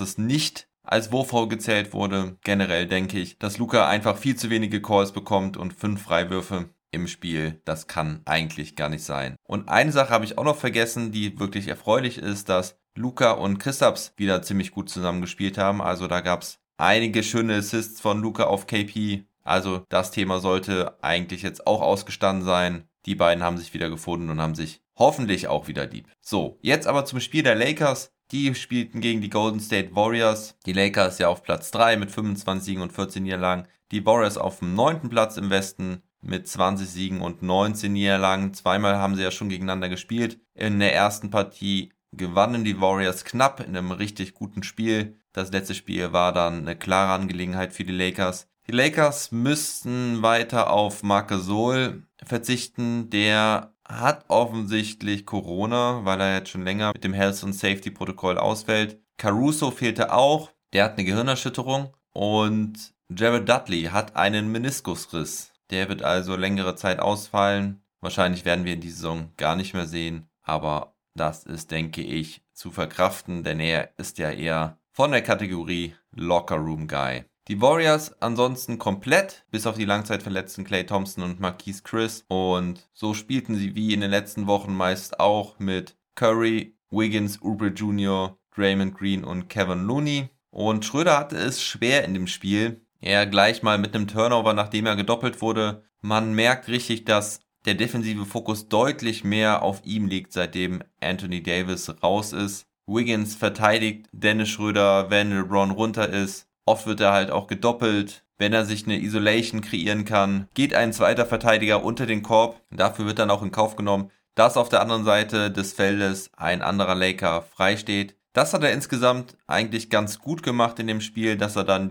es 0.00 0.16
nicht 0.16 0.68
als 0.82 1.12
Wurffoul 1.12 1.48
gezählt 1.48 1.92
wurde. 1.92 2.38
Generell 2.42 2.86
denke 2.86 3.18
ich, 3.18 3.38
dass 3.38 3.58
Luca 3.58 3.86
einfach 3.86 4.16
viel 4.16 4.36
zu 4.36 4.48
wenige 4.48 4.80
Calls 4.80 5.12
bekommt 5.12 5.56
und 5.56 5.74
fünf 5.74 6.02
Freiwürfe 6.02 6.70
im 6.90 7.08
Spiel. 7.08 7.60
Das 7.64 7.86
kann 7.86 8.22
eigentlich 8.24 8.76
gar 8.76 8.88
nicht 8.88 9.04
sein. 9.04 9.36
Und 9.44 9.68
eine 9.68 9.92
Sache 9.92 10.10
habe 10.10 10.24
ich 10.24 10.38
auch 10.38 10.44
noch 10.44 10.56
vergessen, 10.56 11.12
die 11.12 11.38
wirklich 11.38 11.68
erfreulich 11.68 12.18
ist, 12.18 12.48
dass 12.48 12.78
Luca 12.94 13.32
und 13.32 13.58
Christaps 13.58 14.12
wieder 14.16 14.42
ziemlich 14.42 14.70
gut 14.70 14.88
zusammen 14.88 15.20
gespielt 15.20 15.58
haben. 15.58 15.82
Also 15.82 16.06
da 16.06 16.20
gab 16.20 16.42
es 16.42 16.58
einige 16.78 17.22
schöne 17.22 17.56
Assists 17.56 18.00
von 18.00 18.20
Luca 18.20 18.44
auf 18.44 18.66
KP. 18.66 19.24
Also 19.42 19.84
das 19.88 20.10
Thema 20.10 20.40
sollte 20.40 21.02
eigentlich 21.02 21.42
jetzt 21.42 21.66
auch 21.66 21.80
ausgestanden 21.80 22.44
sein. 22.44 22.88
Die 23.04 23.14
beiden 23.14 23.44
haben 23.44 23.58
sich 23.58 23.72
wieder 23.72 23.88
gefunden 23.88 24.30
und 24.30 24.40
haben 24.40 24.56
sich 24.56 24.82
hoffentlich 24.96 25.46
auch 25.46 25.68
wieder 25.68 25.86
lieb. 25.86 26.08
So, 26.20 26.58
jetzt 26.62 26.86
aber 26.86 27.04
zum 27.04 27.20
Spiel 27.20 27.42
der 27.42 27.54
Lakers. 27.54 28.12
Die 28.32 28.52
spielten 28.56 29.00
gegen 29.00 29.20
die 29.20 29.30
Golden 29.30 29.60
State 29.60 29.94
Warriors. 29.94 30.56
Die 30.66 30.72
Lakers 30.72 31.18
ja 31.18 31.28
auf 31.28 31.44
Platz 31.44 31.70
3 31.70 31.96
mit 31.96 32.10
25 32.10 32.64
Siegen 32.64 32.82
und 32.82 32.92
14 32.92 33.22
Niederlagen. 33.22 33.68
Die 33.92 34.04
Warriors 34.04 34.36
auf 34.36 34.58
dem 34.58 34.74
9. 34.74 35.08
Platz 35.08 35.36
im 35.36 35.48
Westen 35.48 36.02
mit 36.26 36.48
20 36.48 36.88
Siegen 36.88 37.20
und 37.22 37.42
19 37.42 37.92
Niederlagen. 37.92 38.52
Zweimal 38.54 38.96
haben 38.96 39.14
sie 39.14 39.22
ja 39.22 39.30
schon 39.30 39.48
gegeneinander 39.48 39.88
gespielt. 39.88 40.40
In 40.54 40.78
der 40.78 40.94
ersten 40.94 41.30
Partie 41.30 41.92
gewannen 42.12 42.64
die 42.64 42.80
Warriors 42.80 43.24
knapp 43.24 43.60
in 43.60 43.76
einem 43.76 43.92
richtig 43.92 44.34
guten 44.34 44.62
Spiel. 44.62 45.16
Das 45.32 45.52
letzte 45.52 45.74
Spiel 45.74 46.12
war 46.12 46.32
dann 46.32 46.60
eine 46.60 46.76
klare 46.76 47.12
Angelegenheit 47.12 47.72
für 47.72 47.84
die 47.84 47.92
Lakers. 47.92 48.48
Die 48.66 48.72
Lakers 48.72 49.30
müssten 49.30 50.22
weiter 50.22 50.70
auf 50.70 51.02
Marc 51.02 51.28
Gasol 51.28 52.02
verzichten. 52.24 53.10
Der 53.10 53.72
hat 53.86 54.24
offensichtlich 54.28 55.24
Corona, 55.24 56.04
weil 56.04 56.20
er 56.20 56.38
jetzt 56.38 56.50
schon 56.50 56.64
länger 56.64 56.92
mit 56.92 57.04
dem 57.04 57.12
Health 57.12 57.44
and 57.44 57.54
Safety 57.54 57.90
Protokoll 57.90 58.38
ausfällt. 58.38 58.98
Caruso 59.18 59.70
fehlte 59.70 60.12
auch. 60.12 60.50
Der 60.72 60.84
hat 60.84 60.94
eine 60.94 61.04
Gehirnerschütterung. 61.04 61.94
Und 62.12 62.94
Jared 63.08 63.48
Dudley 63.48 63.84
hat 63.84 64.16
einen 64.16 64.50
Meniskusriss. 64.50 65.52
Der 65.70 65.88
wird 65.88 66.02
also 66.02 66.36
längere 66.36 66.76
Zeit 66.76 67.00
ausfallen. 67.00 67.82
Wahrscheinlich 68.00 68.44
werden 68.44 68.64
wir 68.64 68.74
in 68.74 68.80
die 68.80 68.90
Saison 68.90 69.32
gar 69.36 69.56
nicht 69.56 69.74
mehr 69.74 69.86
sehen. 69.86 70.28
Aber 70.42 70.94
das 71.14 71.44
ist, 71.44 71.70
denke 71.70 72.02
ich, 72.02 72.42
zu 72.52 72.70
verkraften, 72.70 73.42
denn 73.42 73.60
er 73.60 73.90
ist 73.98 74.18
ja 74.18 74.30
eher 74.30 74.78
von 74.92 75.10
der 75.10 75.22
Kategorie 75.22 75.94
Locker 76.12 76.56
Room 76.56 76.88
Guy. 76.88 77.24
Die 77.48 77.60
Warriors 77.60 78.20
ansonsten 78.20 78.78
komplett, 78.78 79.44
bis 79.50 79.66
auf 79.66 79.76
die 79.76 79.84
Langzeitverletzten 79.84 80.64
Clay 80.64 80.84
Thompson 80.84 81.22
und 81.22 81.38
Marquise 81.38 81.82
Chris. 81.84 82.24
Und 82.26 82.88
so 82.92 83.14
spielten 83.14 83.54
sie 83.54 83.76
wie 83.76 83.94
in 83.94 84.00
den 84.00 84.10
letzten 84.10 84.46
Wochen 84.46 84.74
meist 84.74 85.20
auch 85.20 85.58
mit 85.58 85.96
Curry, 86.16 86.76
Wiggins, 86.90 87.40
Oubre 87.42 87.68
Jr., 87.68 88.36
Draymond 88.54 88.96
Green 88.96 89.22
und 89.22 89.48
Kevin 89.48 89.84
Looney. 89.84 90.30
Und 90.50 90.84
Schröder 90.84 91.18
hatte 91.18 91.36
es 91.36 91.62
schwer 91.62 92.04
in 92.04 92.14
dem 92.14 92.26
Spiel. 92.26 92.85
Er 93.06 93.24
gleich 93.24 93.62
mal 93.62 93.78
mit 93.78 93.94
einem 93.94 94.08
Turnover, 94.08 94.52
nachdem 94.52 94.84
er 94.84 94.96
gedoppelt 94.96 95.40
wurde. 95.40 95.84
Man 96.00 96.34
merkt 96.34 96.66
richtig, 96.66 97.04
dass 97.04 97.38
der 97.64 97.74
defensive 97.74 98.26
Fokus 98.26 98.68
deutlich 98.68 99.22
mehr 99.22 99.62
auf 99.62 99.80
ihm 99.84 100.08
liegt, 100.08 100.32
seitdem 100.32 100.82
Anthony 101.00 101.40
Davis 101.40 102.02
raus 102.02 102.32
ist. 102.32 102.66
Wiggins 102.84 103.36
verteidigt 103.36 104.08
Dennis 104.10 104.48
Schröder, 104.48 105.08
wenn 105.08 105.30
LeBron 105.30 105.70
runter 105.70 106.08
ist. 106.08 106.48
Oft 106.64 106.88
wird 106.88 107.00
er 107.00 107.12
halt 107.12 107.30
auch 107.30 107.46
gedoppelt. 107.46 108.24
Wenn 108.38 108.52
er 108.52 108.64
sich 108.64 108.86
eine 108.86 109.00
Isolation 109.00 109.60
kreieren 109.60 110.04
kann, 110.04 110.48
geht 110.54 110.74
ein 110.74 110.92
zweiter 110.92 111.26
Verteidiger 111.26 111.84
unter 111.84 112.06
den 112.06 112.24
Korb. 112.24 112.60
Dafür 112.72 113.06
wird 113.06 113.20
dann 113.20 113.30
auch 113.30 113.42
in 113.44 113.52
Kauf 113.52 113.76
genommen, 113.76 114.10
dass 114.34 114.56
auf 114.56 114.68
der 114.68 114.80
anderen 114.80 115.04
Seite 115.04 115.52
des 115.52 115.74
Feldes 115.74 116.32
ein 116.36 116.60
anderer 116.60 116.96
Laker 116.96 117.42
frei 117.42 117.76
steht. 117.76 118.16
Das 118.32 118.52
hat 118.52 118.64
er 118.64 118.72
insgesamt 118.72 119.36
eigentlich 119.46 119.90
ganz 119.90 120.18
gut 120.18 120.42
gemacht 120.42 120.80
in 120.80 120.88
dem 120.88 121.00
Spiel, 121.00 121.36
dass 121.36 121.54
er 121.54 121.62
dann 121.62 121.88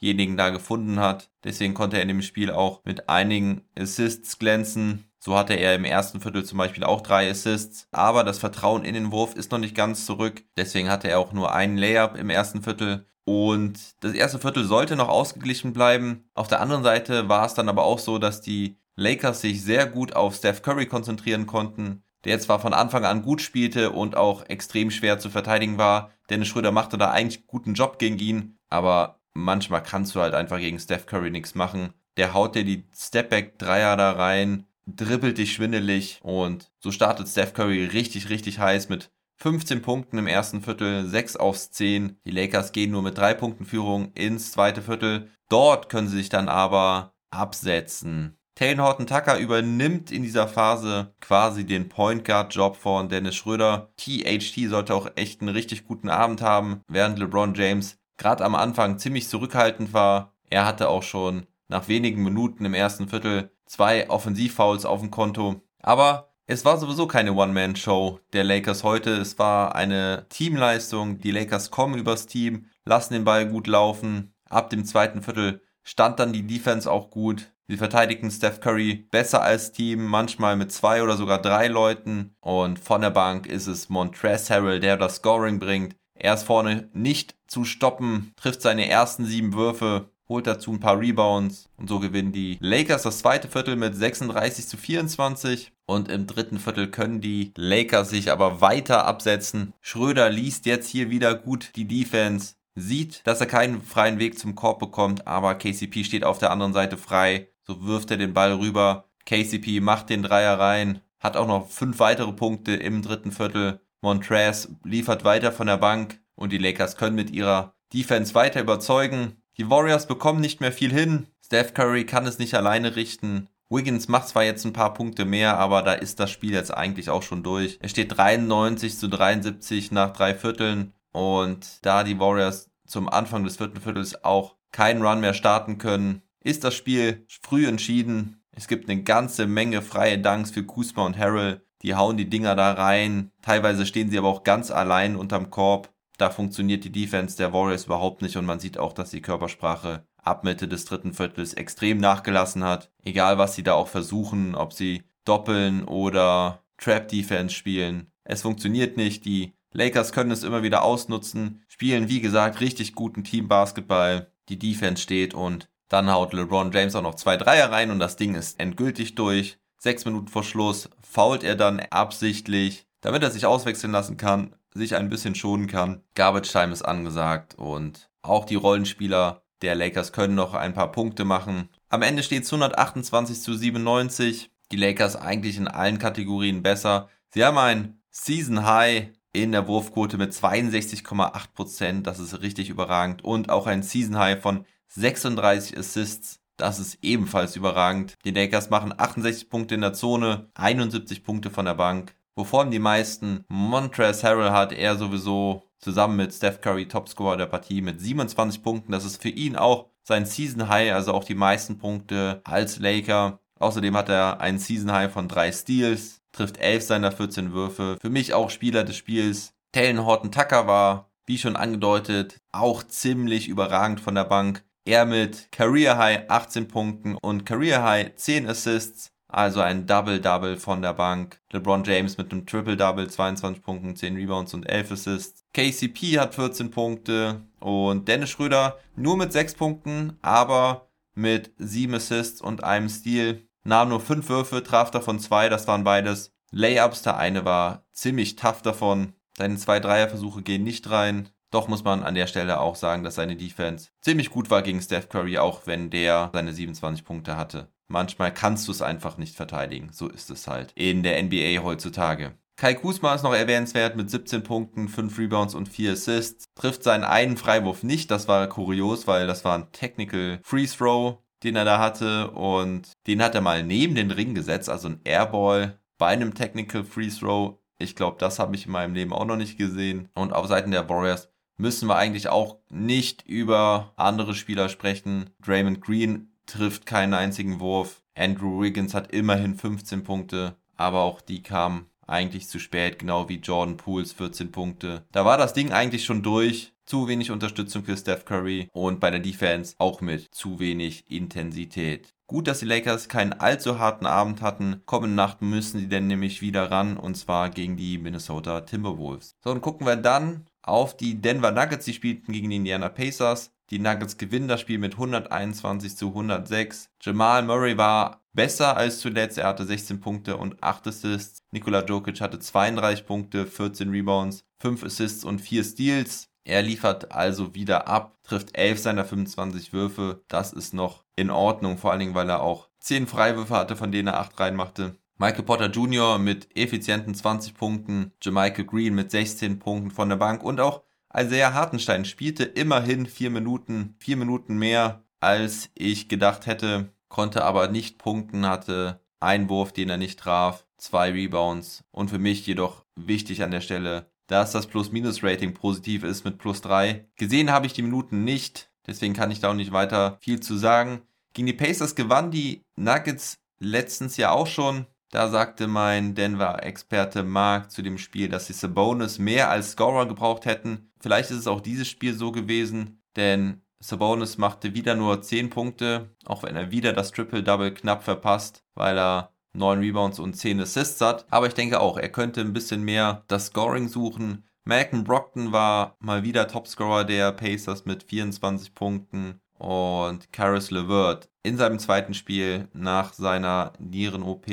diejenigen 0.00 0.36
da 0.36 0.50
gefunden 0.50 1.00
hat. 1.00 1.30
Deswegen 1.44 1.74
konnte 1.74 1.96
er 1.96 2.02
in 2.02 2.08
dem 2.08 2.22
Spiel 2.22 2.50
auch 2.50 2.82
mit 2.84 3.08
einigen 3.08 3.62
Assists 3.78 4.38
glänzen. 4.38 5.04
So 5.18 5.36
hatte 5.36 5.54
er 5.54 5.74
im 5.74 5.84
ersten 5.84 6.20
Viertel 6.20 6.44
zum 6.44 6.58
Beispiel 6.58 6.84
auch 6.84 7.00
drei 7.00 7.30
Assists. 7.30 7.88
Aber 7.90 8.24
das 8.24 8.38
Vertrauen 8.38 8.84
in 8.84 8.94
den 8.94 9.10
Wurf 9.10 9.34
ist 9.34 9.50
noch 9.50 9.58
nicht 9.58 9.74
ganz 9.74 10.06
zurück. 10.06 10.44
Deswegen 10.56 10.88
hatte 10.88 11.08
er 11.08 11.18
auch 11.18 11.32
nur 11.32 11.52
einen 11.52 11.78
Layup 11.78 12.16
im 12.16 12.30
ersten 12.30 12.62
Viertel. 12.62 13.06
Und 13.24 13.96
das 14.04 14.12
erste 14.12 14.38
Viertel 14.38 14.64
sollte 14.64 14.94
noch 14.94 15.08
ausgeglichen 15.08 15.72
bleiben. 15.72 16.28
Auf 16.34 16.46
der 16.46 16.60
anderen 16.60 16.84
Seite 16.84 17.28
war 17.28 17.44
es 17.44 17.54
dann 17.54 17.68
aber 17.68 17.84
auch 17.84 17.98
so, 17.98 18.18
dass 18.18 18.40
die 18.40 18.76
Lakers 18.94 19.40
sich 19.40 19.62
sehr 19.62 19.86
gut 19.86 20.14
auf 20.14 20.36
Steph 20.36 20.62
Curry 20.62 20.86
konzentrieren 20.86 21.46
konnten, 21.46 22.04
der 22.24 22.38
zwar 22.40 22.60
von 22.60 22.72
Anfang 22.72 23.04
an 23.04 23.22
gut 23.22 23.42
spielte 23.42 23.90
und 23.90 24.16
auch 24.16 24.48
extrem 24.48 24.90
schwer 24.90 25.18
zu 25.18 25.28
verteidigen 25.28 25.76
war. 25.76 26.10
Dennis 26.30 26.48
Schröder 26.48 26.70
machte 26.72 26.98
da 26.98 27.10
eigentlich 27.10 27.46
guten 27.46 27.74
Job 27.74 27.98
gegen 27.98 28.18
ihn, 28.18 28.58
aber 28.68 29.15
manchmal 29.36 29.82
kannst 29.82 30.14
du 30.14 30.20
halt 30.20 30.34
einfach 30.34 30.58
gegen 30.58 30.78
Steph 30.78 31.06
Curry 31.06 31.30
nichts 31.30 31.54
machen. 31.54 31.92
Der 32.16 32.34
haut 32.34 32.54
dir 32.54 32.64
die 32.64 32.84
Stepback-Dreier 32.94 33.96
da 33.96 34.12
rein, 34.12 34.66
dribbelt 34.86 35.38
dich 35.38 35.52
schwindelig 35.52 36.20
und 36.22 36.70
so 36.78 36.90
startet 36.90 37.28
Steph 37.28 37.52
Curry 37.52 37.84
richtig, 37.84 38.30
richtig 38.30 38.58
heiß 38.58 38.88
mit 38.88 39.10
15 39.38 39.82
Punkten 39.82 40.18
im 40.18 40.26
ersten 40.26 40.62
Viertel, 40.62 41.06
6 41.06 41.36
aufs 41.36 41.70
10. 41.70 42.18
Die 42.24 42.30
Lakers 42.30 42.72
gehen 42.72 42.90
nur 42.90 43.02
mit 43.02 43.18
3 43.18 43.34
Punkten 43.34 43.66
Führung 43.66 44.12
ins 44.14 44.52
zweite 44.52 44.80
Viertel. 44.80 45.30
Dort 45.50 45.90
können 45.90 46.08
sie 46.08 46.16
sich 46.16 46.30
dann 46.30 46.48
aber 46.48 47.14
absetzen. 47.30 48.38
Taylor 48.54 48.84
Horton 48.84 49.06
Tucker 49.06 49.38
übernimmt 49.38 50.10
in 50.10 50.22
dieser 50.22 50.48
Phase 50.48 51.14
quasi 51.20 51.66
den 51.66 51.90
Point 51.90 52.24
Guard 52.24 52.54
Job 52.54 52.76
von 52.76 53.10
Dennis 53.10 53.36
Schröder. 53.36 53.92
THT 53.98 54.70
sollte 54.70 54.94
auch 54.94 55.10
echt 55.16 55.42
einen 55.42 55.50
richtig 55.50 55.84
guten 55.84 56.08
Abend 56.08 56.40
haben, 56.40 56.80
während 56.88 57.18
LeBron 57.18 57.52
James 57.54 57.98
gerade 58.16 58.44
am 58.44 58.54
Anfang 58.54 58.98
ziemlich 58.98 59.28
zurückhaltend 59.28 59.92
war. 59.92 60.32
Er 60.50 60.66
hatte 60.66 60.88
auch 60.88 61.02
schon 61.02 61.46
nach 61.68 61.88
wenigen 61.88 62.22
Minuten 62.22 62.64
im 62.64 62.74
ersten 62.74 63.08
Viertel 63.08 63.50
zwei 63.66 64.08
Offensivfouls 64.08 64.84
auf 64.86 65.00
dem 65.00 65.10
Konto. 65.10 65.62
Aber 65.80 66.30
es 66.46 66.64
war 66.64 66.78
sowieso 66.78 67.06
keine 67.06 67.32
One-Man-Show 67.34 68.20
der 68.32 68.44
Lakers 68.44 68.84
heute. 68.84 69.10
Es 69.10 69.38
war 69.38 69.74
eine 69.74 70.26
Teamleistung. 70.28 71.18
Die 71.18 71.32
Lakers 71.32 71.70
kommen 71.70 71.98
übers 71.98 72.26
Team, 72.26 72.66
lassen 72.84 73.14
den 73.14 73.24
Ball 73.24 73.48
gut 73.48 73.66
laufen. 73.66 74.32
Ab 74.48 74.70
dem 74.70 74.84
zweiten 74.84 75.22
Viertel 75.22 75.60
stand 75.82 76.20
dann 76.20 76.32
die 76.32 76.46
Defense 76.46 76.90
auch 76.90 77.10
gut. 77.10 77.52
Sie 77.68 77.76
verteidigten 77.76 78.30
Steph 78.30 78.60
Curry 78.60 79.08
besser 79.10 79.42
als 79.42 79.72
Team, 79.72 80.06
manchmal 80.06 80.54
mit 80.54 80.70
zwei 80.70 81.02
oder 81.02 81.16
sogar 81.16 81.42
drei 81.42 81.66
Leuten. 81.66 82.36
Und 82.40 82.78
von 82.78 83.00
der 83.00 83.10
Bank 83.10 83.48
ist 83.48 83.66
es 83.66 83.88
Montrezl 83.88 84.54
Harrell, 84.54 84.78
der 84.78 84.96
das 84.96 85.16
Scoring 85.16 85.58
bringt. 85.58 85.96
Er 86.18 86.34
ist 86.34 86.44
vorne 86.44 86.88
nicht 86.92 87.34
zu 87.46 87.64
stoppen, 87.64 88.32
trifft 88.36 88.62
seine 88.62 88.88
ersten 88.88 89.24
sieben 89.24 89.54
Würfe, 89.54 90.10
holt 90.28 90.46
dazu 90.46 90.72
ein 90.72 90.80
paar 90.80 90.98
Rebounds 90.98 91.68
und 91.76 91.88
so 91.88 92.00
gewinnen 92.00 92.32
die 92.32 92.58
Lakers 92.60 93.02
das 93.02 93.18
zweite 93.18 93.48
Viertel 93.48 93.76
mit 93.76 93.94
36 93.94 94.66
zu 94.66 94.76
24 94.76 95.72
und 95.86 96.08
im 96.08 96.26
dritten 96.26 96.58
Viertel 96.58 96.90
können 96.90 97.20
die 97.20 97.52
Lakers 97.56 98.10
sich 98.10 98.32
aber 98.32 98.60
weiter 98.60 99.06
absetzen. 99.06 99.72
Schröder 99.80 100.30
liest 100.30 100.66
jetzt 100.66 100.88
hier 100.88 101.10
wieder 101.10 101.34
gut 101.34 101.70
die 101.76 101.86
Defense, 101.86 102.54
sieht, 102.74 103.22
dass 103.24 103.40
er 103.40 103.46
keinen 103.46 103.82
freien 103.82 104.18
Weg 104.18 104.38
zum 104.38 104.54
Korb 104.54 104.78
bekommt, 104.78 105.26
aber 105.26 105.54
KCP 105.54 106.04
steht 106.04 106.24
auf 106.24 106.38
der 106.38 106.50
anderen 106.50 106.72
Seite 106.72 106.96
frei, 106.96 107.48
so 107.62 107.84
wirft 107.84 108.10
er 108.10 108.16
den 108.16 108.34
Ball 108.34 108.52
rüber. 108.52 109.04
KCP 109.24 109.80
macht 109.80 110.10
den 110.10 110.22
Dreier 110.22 110.58
rein, 110.58 111.00
hat 111.18 111.36
auch 111.36 111.48
noch 111.48 111.68
fünf 111.68 111.98
weitere 111.98 112.32
Punkte 112.32 112.74
im 112.74 113.02
dritten 113.02 113.32
Viertel. 113.32 113.80
Montrez 114.00 114.68
liefert 114.84 115.24
weiter 115.24 115.52
von 115.52 115.66
der 115.66 115.78
Bank 115.78 116.20
und 116.34 116.52
die 116.52 116.58
Lakers 116.58 116.96
können 116.96 117.16
mit 117.16 117.30
ihrer 117.30 117.74
Defense 117.92 118.34
weiter 118.34 118.60
überzeugen. 118.60 119.42
Die 119.58 119.70
Warriors 119.70 120.06
bekommen 120.06 120.40
nicht 120.40 120.60
mehr 120.60 120.72
viel 120.72 120.92
hin. 120.92 121.28
Steph 121.44 121.74
Curry 121.74 122.04
kann 122.04 122.26
es 122.26 122.38
nicht 122.38 122.54
alleine 122.54 122.96
richten. 122.96 123.48
Wiggins 123.68 124.08
macht 124.08 124.28
zwar 124.28 124.44
jetzt 124.44 124.64
ein 124.64 124.72
paar 124.72 124.94
Punkte 124.94 125.24
mehr, 125.24 125.58
aber 125.58 125.82
da 125.82 125.92
ist 125.92 126.20
das 126.20 126.30
Spiel 126.30 126.52
jetzt 126.52 126.72
eigentlich 126.72 127.10
auch 127.10 127.22
schon 127.22 127.42
durch. 127.42 127.78
Es 127.80 127.90
steht 127.90 128.16
93 128.16 128.96
zu 128.96 129.08
73 129.08 129.90
nach 129.90 130.12
drei 130.12 130.34
Vierteln 130.34 130.92
und 131.12 131.84
da 131.84 132.04
die 132.04 132.20
Warriors 132.20 132.70
zum 132.86 133.08
Anfang 133.08 133.42
des 133.42 133.56
vierten 133.56 133.80
Viertels 133.80 134.24
auch 134.24 134.56
keinen 134.70 135.02
Run 135.02 135.20
mehr 135.20 135.34
starten 135.34 135.78
können, 135.78 136.22
ist 136.40 136.62
das 136.62 136.74
Spiel 136.74 137.26
früh 137.42 137.66
entschieden. 137.66 138.42
Es 138.52 138.68
gibt 138.68 138.88
eine 138.88 139.02
ganze 139.02 139.46
Menge 139.46 139.82
freie 139.82 140.18
Dunks 140.18 140.52
für 140.52 140.64
Kuzma 140.64 141.04
und 141.04 141.18
Harrell. 141.18 141.65
Die 141.86 141.94
hauen 141.94 142.16
die 142.16 142.28
Dinger 142.28 142.56
da 142.56 142.72
rein. 142.72 143.30
Teilweise 143.42 143.86
stehen 143.86 144.10
sie 144.10 144.18
aber 144.18 144.26
auch 144.26 144.42
ganz 144.42 144.72
allein 144.72 145.14
unterm 145.14 145.50
Korb. 145.50 145.94
Da 146.18 146.30
funktioniert 146.30 146.82
die 146.82 146.90
Defense 146.90 147.36
der 147.36 147.52
Warriors 147.52 147.84
überhaupt 147.84 148.22
nicht 148.22 148.36
und 148.36 148.44
man 148.44 148.58
sieht 148.58 148.76
auch, 148.76 148.92
dass 148.92 149.10
die 149.10 149.22
Körpersprache 149.22 150.04
ab 150.16 150.42
Mitte 150.42 150.66
des 150.66 150.84
dritten 150.84 151.12
Viertels 151.12 151.54
extrem 151.54 151.98
nachgelassen 151.98 152.64
hat. 152.64 152.90
Egal, 153.04 153.38
was 153.38 153.54
sie 153.54 153.62
da 153.62 153.74
auch 153.74 153.86
versuchen, 153.86 154.56
ob 154.56 154.72
sie 154.72 155.04
doppeln 155.24 155.84
oder 155.84 156.64
Trap 156.76 157.06
Defense 157.06 157.54
spielen. 157.54 158.10
Es 158.24 158.42
funktioniert 158.42 158.96
nicht. 158.96 159.24
Die 159.24 159.52
Lakers 159.72 160.12
können 160.12 160.32
es 160.32 160.42
immer 160.42 160.64
wieder 160.64 160.82
ausnutzen, 160.82 161.62
spielen 161.68 162.08
wie 162.08 162.20
gesagt 162.20 162.60
richtig 162.60 162.96
guten 162.96 163.22
Team 163.22 163.46
Basketball. 163.46 164.32
Die 164.48 164.58
Defense 164.58 165.00
steht 165.00 165.34
und 165.34 165.68
dann 165.88 166.10
haut 166.10 166.32
LeBron 166.32 166.72
James 166.72 166.96
auch 166.96 167.02
noch 167.02 167.14
zwei 167.14 167.36
Dreier 167.36 167.70
rein 167.70 167.92
und 167.92 168.00
das 168.00 168.16
Ding 168.16 168.34
ist 168.34 168.58
endgültig 168.58 169.14
durch. 169.14 169.60
Sechs 169.86 170.04
Minuten 170.04 170.26
vor 170.26 170.42
Schluss 170.42 170.90
fault 171.00 171.44
er 171.44 171.54
dann 171.54 171.78
absichtlich, 171.78 172.88
damit 173.02 173.22
er 173.22 173.30
sich 173.30 173.46
auswechseln 173.46 173.92
lassen 173.92 174.16
kann 174.16 174.52
sich 174.76 174.94
ein 174.96 175.08
bisschen 175.08 175.34
schonen 175.34 175.68
kann. 175.68 176.02
Garbage 176.14 176.50
Time 176.50 176.72
ist 176.72 176.82
angesagt 176.82 177.54
und 177.54 178.10
auch 178.20 178.44
die 178.44 178.56
Rollenspieler 178.56 179.42
der 179.62 179.76
Lakers 179.76 180.12
können 180.12 180.34
noch 180.34 180.54
ein 180.54 180.74
paar 180.74 180.92
Punkte 180.92 181.24
machen. 181.24 181.68
Am 181.88 182.02
Ende 182.02 182.24
steht 182.24 182.42
es 182.42 182.52
128 182.52 183.40
zu 183.40 183.54
97. 183.54 184.50
Die 184.72 184.76
Lakers 184.76 185.14
eigentlich 185.14 185.56
in 185.56 185.68
allen 185.68 185.98
Kategorien 185.98 186.64
besser. 186.64 187.08
Sie 187.30 187.44
haben 187.44 187.56
ein 187.56 188.00
Season 188.10 188.66
High 188.66 189.10
in 189.32 189.52
der 189.52 189.68
Wurfquote 189.68 190.18
mit 190.18 190.32
62,8%. 190.32 192.02
Das 192.02 192.18
ist 192.18 192.42
richtig 192.42 192.70
überragend. 192.70 193.24
Und 193.24 193.50
auch 193.50 193.68
ein 193.68 193.84
Season 193.84 194.18
High 194.18 194.42
von 194.42 194.66
36 194.88 195.78
Assists. 195.78 196.40
Das 196.56 196.78
ist 196.78 196.98
ebenfalls 197.02 197.56
überragend. 197.56 198.14
Die 198.24 198.30
Lakers 198.30 198.70
machen 198.70 198.94
68 198.96 199.50
Punkte 199.50 199.74
in 199.74 199.82
der 199.82 199.92
Zone, 199.92 200.48
71 200.54 201.22
Punkte 201.22 201.50
von 201.50 201.66
der 201.66 201.74
Bank. 201.74 202.14
Wovon 202.34 202.70
die 202.70 202.78
meisten 202.78 203.44
Montrezl 203.48 204.26
Harrell 204.26 204.50
hat 204.50 204.72
er 204.72 204.96
sowieso 204.96 205.62
zusammen 205.78 206.16
mit 206.16 206.32
Steph 206.32 206.60
Curry 206.60 206.88
Topscorer 206.88 207.36
der 207.36 207.46
Partie 207.46 207.82
mit 207.82 208.00
27 208.00 208.62
Punkten. 208.62 208.92
Das 208.92 209.04
ist 209.04 209.22
für 209.22 209.28
ihn 209.28 209.56
auch 209.56 209.90
sein 210.02 210.26
Season 210.26 210.68
High, 210.68 210.92
also 210.92 211.12
auch 211.12 211.24
die 211.24 211.34
meisten 211.34 211.78
Punkte 211.78 212.40
als 212.44 212.78
Laker. 212.78 213.40
Außerdem 213.58 213.96
hat 213.96 214.08
er 214.08 214.40
einen 214.40 214.58
Season 214.58 214.92
High 214.92 215.12
von 215.12 215.28
drei 215.28 215.50
Steals, 215.52 216.22
trifft 216.32 216.58
11 216.58 216.84
seiner 216.84 217.12
14 217.12 217.52
Würfe. 217.52 217.96
Für 218.00 218.10
mich 218.10 218.34
auch 218.34 218.50
Spieler 218.50 218.84
des 218.84 218.96
Spiels. 218.96 219.54
Talon 219.72 220.04
Horton 220.04 220.32
Tucker 220.32 220.66
war, 220.66 221.10
wie 221.26 221.38
schon 221.38 221.56
angedeutet, 221.56 222.38
auch 222.52 222.82
ziemlich 222.82 223.48
überragend 223.48 224.00
von 224.00 224.14
der 224.14 224.24
Bank. 224.24 224.62
Er 224.86 225.04
mit 225.04 225.50
Career 225.50 225.98
High 225.98 226.30
18 226.30 226.68
Punkten 226.68 227.16
und 227.16 227.44
Career 227.44 227.82
High 227.82 228.14
10 228.14 228.48
Assists. 228.48 229.10
Also 229.26 229.60
ein 229.60 229.84
Double-Double 229.88 230.58
von 230.58 230.80
der 230.80 230.94
Bank. 230.94 231.40
LeBron 231.50 231.82
James 231.82 232.16
mit 232.18 232.30
einem 232.30 232.46
Triple-Double, 232.46 233.10
22 233.10 233.64
Punkten, 233.64 233.96
10 233.96 234.14
Rebounds 234.14 234.54
und 234.54 234.62
11 234.62 234.92
Assists. 234.92 235.44
KCP 235.52 236.20
hat 236.20 236.36
14 236.36 236.70
Punkte 236.70 237.42
und 237.58 238.06
Dennis 238.06 238.30
Schröder 238.30 238.78
nur 238.94 239.16
mit 239.16 239.32
6 239.32 239.56
Punkten, 239.56 240.18
aber 240.22 240.88
mit 241.14 241.50
7 241.58 241.92
Assists 241.94 242.40
und 242.40 242.62
einem 242.62 242.88
Steal. 242.88 243.42
Nahm 243.64 243.88
nur 243.88 244.00
5 244.00 244.28
Würfe, 244.28 244.62
traf 244.62 244.92
davon 244.92 245.18
2, 245.18 245.48
das 245.48 245.66
waren 245.66 245.82
beides 245.82 246.32
Layups. 246.52 247.02
Der 247.02 247.16
eine 247.16 247.44
war 247.44 247.84
ziemlich 247.90 248.36
tough 248.36 248.62
davon. 248.62 249.14
Seine 249.36 249.56
zwei 249.56 249.80
Dreierversuche 249.80 250.42
gehen 250.42 250.62
nicht 250.62 250.88
rein. 250.90 251.30
Doch 251.56 251.68
muss 251.68 251.84
man 251.84 252.02
an 252.02 252.14
der 252.14 252.26
Stelle 252.26 252.60
auch 252.60 252.76
sagen, 252.76 253.02
dass 253.02 253.14
seine 253.14 253.34
Defense 253.34 253.88
ziemlich 254.02 254.28
gut 254.28 254.50
war 254.50 254.60
gegen 254.60 254.82
Steph 254.82 255.08
Curry, 255.08 255.38
auch 255.38 255.62
wenn 255.64 255.88
der 255.88 256.28
seine 256.34 256.52
27 256.52 257.02
Punkte 257.02 257.38
hatte. 257.38 257.68
Manchmal 257.88 258.30
kannst 258.34 258.68
du 258.68 258.72
es 258.72 258.82
einfach 258.82 259.16
nicht 259.16 259.34
verteidigen. 259.34 259.88
So 259.90 260.06
ist 260.06 260.28
es 260.28 260.48
halt 260.48 260.72
in 260.74 261.02
der 261.02 261.22
NBA 261.22 261.62
heutzutage. 261.64 262.34
Kai 262.56 262.74
Kusma 262.74 263.14
ist 263.14 263.22
noch 263.22 263.32
erwähnenswert 263.34 263.96
mit 263.96 264.10
17 264.10 264.42
Punkten, 264.42 264.90
5 264.90 265.18
Rebounds 265.18 265.54
und 265.54 265.70
4 265.70 265.92
Assists. 265.92 266.44
Trifft 266.56 266.82
seinen 266.82 267.04
einen 267.04 267.38
Freiwurf 267.38 267.82
nicht. 267.82 268.10
Das 268.10 268.28
war 268.28 268.46
kurios, 268.50 269.06
weil 269.06 269.26
das 269.26 269.42
war 269.46 269.56
ein 269.56 269.72
Technical 269.72 270.40
Freeze 270.42 270.76
Throw. 270.76 271.20
den 271.42 271.56
er 271.56 271.64
da 271.64 271.78
hatte. 271.78 272.32
Und 272.32 272.92
den 273.06 273.22
hat 273.22 273.34
er 273.34 273.40
mal 273.40 273.62
neben 273.62 273.94
den 273.94 274.10
Ring 274.10 274.34
gesetzt, 274.34 274.68
also 274.68 274.88
ein 274.88 275.00
Airball 275.04 275.80
bei 275.96 276.08
einem 276.08 276.34
Technical 276.34 276.84
Free 276.84 277.08
Throw. 277.08 277.54
Ich 277.78 277.96
glaube, 277.96 278.18
das 278.18 278.38
habe 278.38 278.54
ich 278.56 278.66
in 278.66 278.72
meinem 278.72 278.94
Leben 278.94 279.14
auch 279.14 279.24
noch 279.24 279.36
nicht 279.36 279.56
gesehen. 279.56 280.10
Und 280.14 280.34
auf 280.34 280.48
Seiten 280.48 280.70
der 280.70 280.86
Warriors 280.90 281.30
müssen 281.56 281.88
wir 281.88 281.96
eigentlich 281.96 282.28
auch 282.28 282.56
nicht 282.68 283.26
über 283.26 283.92
andere 283.96 284.34
Spieler 284.34 284.68
sprechen. 284.68 285.30
Draymond 285.40 285.80
Green 285.80 286.30
trifft 286.46 286.86
keinen 286.86 287.14
einzigen 287.14 287.60
Wurf. 287.60 288.02
Andrew 288.14 288.60
Wiggins 288.60 288.94
hat 288.94 289.12
immerhin 289.12 289.56
15 289.56 290.04
Punkte, 290.04 290.56
aber 290.76 291.00
auch 291.00 291.20
die 291.20 291.42
kamen 291.42 291.86
eigentlich 292.06 292.48
zu 292.48 292.58
spät, 292.58 292.98
genau 292.98 293.28
wie 293.28 293.36
Jordan 293.36 293.76
Pools 293.76 294.12
14 294.12 294.52
Punkte. 294.52 295.04
Da 295.12 295.24
war 295.24 295.38
das 295.38 295.52
Ding 295.52 295.72
eigentlich 295.72 296.04
schon 296.04 296.22
durch. 296.22 296.72
Zu 296.84 297.08
wenig 297.08 297.32
Unterstützung 297.32 297.82
für 297.82 297.96
Steph 297.96 298.24
Curry 298.24 298.68
und 298.72 299.00
bei 299.00 299.10
der 299.10 299.18
Defense 299.18 299.74
auch 299.78 300.00
mit 300.00 300.32
zu 300.32 300.60
wenig 300.60 301.10
Intensität. 301.10 302.14
Gut, 302.28 302.46
dass 302.46 302.60
die 302.60 302.64
Lakers 302.64 303.08
keinen 303.08 303.32
allzu 303.32 303.80
harten 303.80 304.06
Abend 304.06 304.40
hatten. 304.40 304.82
Kommende 304.86 305.16
Nacht 305.16 305.42
müssen 305.42 305.80
sie 305.80 305.88
denn 305.88 306.06
nämlich 306.06 306.42
wieder 306.42 306.70
ran 306.70 306.96
und 306.96 307.16
zwar 307.16 307.50
gegen 307.50 307.76
die 307.76 307.98
Minnesota 307.98 308.60
Timberwolves. 308.60 309.34
So, 309.42 309.50
und 309.50 309.62
gucken 309.62 309.84
wir 309.84 309.96
dann 309.96 310.46
auf 310.66 310.96
die 310.96 311.20
Denver 311.20 311.52
Nuggets. 311.52 311.86
Die 311.86 311.94
spielten 311.94 312.32
gegen 312.32 312.50
die 312.50 312.56
Indiana 312.56 312.88
Pacers. 312.88 313.52
Die 313.70 313.78
Nuggets 313.78 314.18
gewinnen 314.18 314.48
das 314.48 314.60
Spiel 314.60 314.78
mit 314.78 314.92
121 314.92 315.96
zu 315.96 316.08
106. 316.08 316.90
Jamal 317.00 317.42
Murray 317.42 317.76
war 317.76 318.22
besser 318.32 318.76
als 318.76 319.00
zuletzt. 319.00 319.38
Er 319.38 319.48
hatte 319.48 319.64
16 319.64 320.00
Punkte 320.00 320.36
und 320.36 320.62
8 320.62 320.86
Assists. 320.86 321.42
Nikola 321.50 321.84
Jokic 321.84 322.20
hatte 322.20 322.38
32 322.38 323.06
Punkte, 323.06 323.46
14 323.46 323.90
Rebounds, 323.90 324.44
5 324.60 324.84
Assists 324.84 325.24
und 325.24 325.40
4 325.40 325.64
Steals. 325.64 326.28
Er 326.44 326.62
liefert 326.62 327.10
also 327.10 327.56
wieder 327.56 327.88
ab, 327.88 328.18
trifft 328.22 328.56
11 328.56 328.78
seiner 328.78 329.04
25 329.04 329.72
Würfe. 329.72 330.22
Das 330.28 330.52
ist 330.52 330.74
noch 330.74 331.04
in 331.16 331.30
Ordnung, 331.30 331.76
vor 331.76 331.90
allen 331.90 332.00
Dingen, 332.00 332.14
weil 332.14 332.30
er 332.30 332.40
auch 332.40 332.68
10 332.78 333.08
Freiwürfe 333.08 333.56
hatte, 333.56 333.74
von 333.74 333.90
denen 333.90 334.08
er 334.08 334.20
8 334.20 334.38
reinmachte. 334.38 334.96
Michael 335.18 335.44
Potter 335.44 335.70
Jr. 335.70 336.18
mit 336.18 336.54
effizienten 336.54 337.14
20 337.14 337.54
Punkten, 337.54 338.12
Jamichael 338.20 338.66
Green 338.66 338.94
mit 338.94 339.10
16 339.10 339.58
Punkten 339.58 339.90
von 339.90 340.10
der 340.10 340.16
Bank 340.16 340.42
und 340.42 340.60
auch 340.60 340.82
Isaiah 341.14 341.54
Hartenstein 341.54 342.04
spielte 342.04 342.44
immerhin 342.44 343.06
4 343.06 343.30
Minuten, 343.30 343.94
4 343.98 344.18
Minuten 344.18 344.58
mehr, 344.58 345.04
als 345.18 345.70
ich 345.74 346.10
gedacht 346.10 346.44
hätte, 346.44 346.92
konnte 347.08 347.44
aber 347.44 347.68
nicht 347.68 347.96
punkten, 347.96 348.46
hatte 348.46 349.00
einen 349.18 349.48
Wurf, 349.48 349.72
den 349.72 349.88
er 349.88 349.96
nicht 349.96 350.18
traf, 350.18 350.66
zwei 350.76 351.10
Rebounds 351.12 351.84
und 351.92 352.10
für 352.10 352.18
mich 352.18 352.46
jedoch 352.46 352.84
wichtig 352.94 353.42
an 353.42 353.52
der 353.52 353.62
Stelle, 353.62 354.10
dass 354.26 354.52
das 354.52 354.66
Plus-Minus-Rating 354.66 355.54
positiv 355.54 356.04
ist 356.04 356.26
mit 356.26 356.36
plus 356.36 356.60
3. 356.60 357.08
Gesehen 357.16 357.50
habe 357.50 357.64
ich 357.64 357.72
die 357.72 357.82
Minuten 357.82 358.24
nicht, 358.24 358.70
deswegen 358.86 359.14
kann 359.14 359.30
ich 359.30 359.40
da 359.40 359.50
auch 359.50 359.54
nicht 359.54 359.72
weiter 359.72 360.18
viel 360.20 360.40
zu 360.40 360.58
sagen. 360.58 361.00
Gegen 361.32 361.46
die 361.46 361.54
Pacers 361.54 361.94
gewann 361.94 362.30
die 362.30 362.66
Nuggets 362.76 363.38
letztens 363.58 364.18
ja 364.18 364.32
auch 364.32 364.46
schon 364.46 364.84
da 365.10 365.28
sagte 365.28 365.66
mein 365.66 366.14
Denver-Experte 366.14 367.22
Mark 367.22 367.70
zu 367.70 367.82
dem 367.82 367.98
Spiel, 367.98 368.28
dass 368.28 368.46
sie 368.46 368.52
Sabonis 368.52 369.18
mehr 369.18 369.50
als 369.50 369.72
Scorer 369.72 370.06
gebraucht 370.06 370.46
hätten. 370.46 370.90
Vielleicht 371.00 371.30
ist 371.30 371.38
es 371.38 371.46
auch 371.46 371.60
dieses 371.60 371.88
Spiel 371.88 372.14
so 372.14 372.32
gewesen, 372.32 373.02
denn 373.14 373.62
Sabonis 373.78 374.38
machte 374.38 374.74
wieder 374.74 374.94
nur 374.94 375.22
10 375.22 375.50
Punkte, 375.50 376.10
auch 376.24 376.42
wenn 376.42 376.56
er 376.56 376.70
wieder 376.70 376.92
das 376.92 377.12
Triple-Double 377.12 377.72
knapp 377.74 378.02
verpasst, 378.02 378.64
weil 378.74 378.98
er 378.98 379.32
9 379.52 379.78
Rebounds 379.78 380.18
und 380.18 380.34
10 380.34 380.60
Assists 380.60 381.00
hat. 381.00 381.26
Aber 381.30 381.46
ich 381.46 381.54
denke 381.54 381.80
auch, 381.80 381.98
er 381.98 382.08
könnte 382.08 382.40
ein 382.40 382.52
bisschen 382.52 382.82
mehr 382.82 383.24
das 383.28 383.46
Scoring 383.46 383.88
suchen. 383.88 384.44
Malcolm 384.64 385.04
Brockton 385.04 385.52
war 385.52 385.96
mal 386.00 386.24
wieder 386.24 386.48
Topscorer 386.48 387.04
der 387.04 387.32
Pacers 387.32 387.84
mit 387.84 388.02
24 388.02 388.74
Punkten 388.74 389.40
und 389.58 390.32
Karis 390.32 390.70
LeVert 390.70 391.30
in 391.42 391.56
seinem 391.56 391.78
zweiten 391.78 392.14
Spiel 392.14 392.68
nach 392.72 393.12
seiner 393.12 393.72
Nieren-OP 393.78 394.46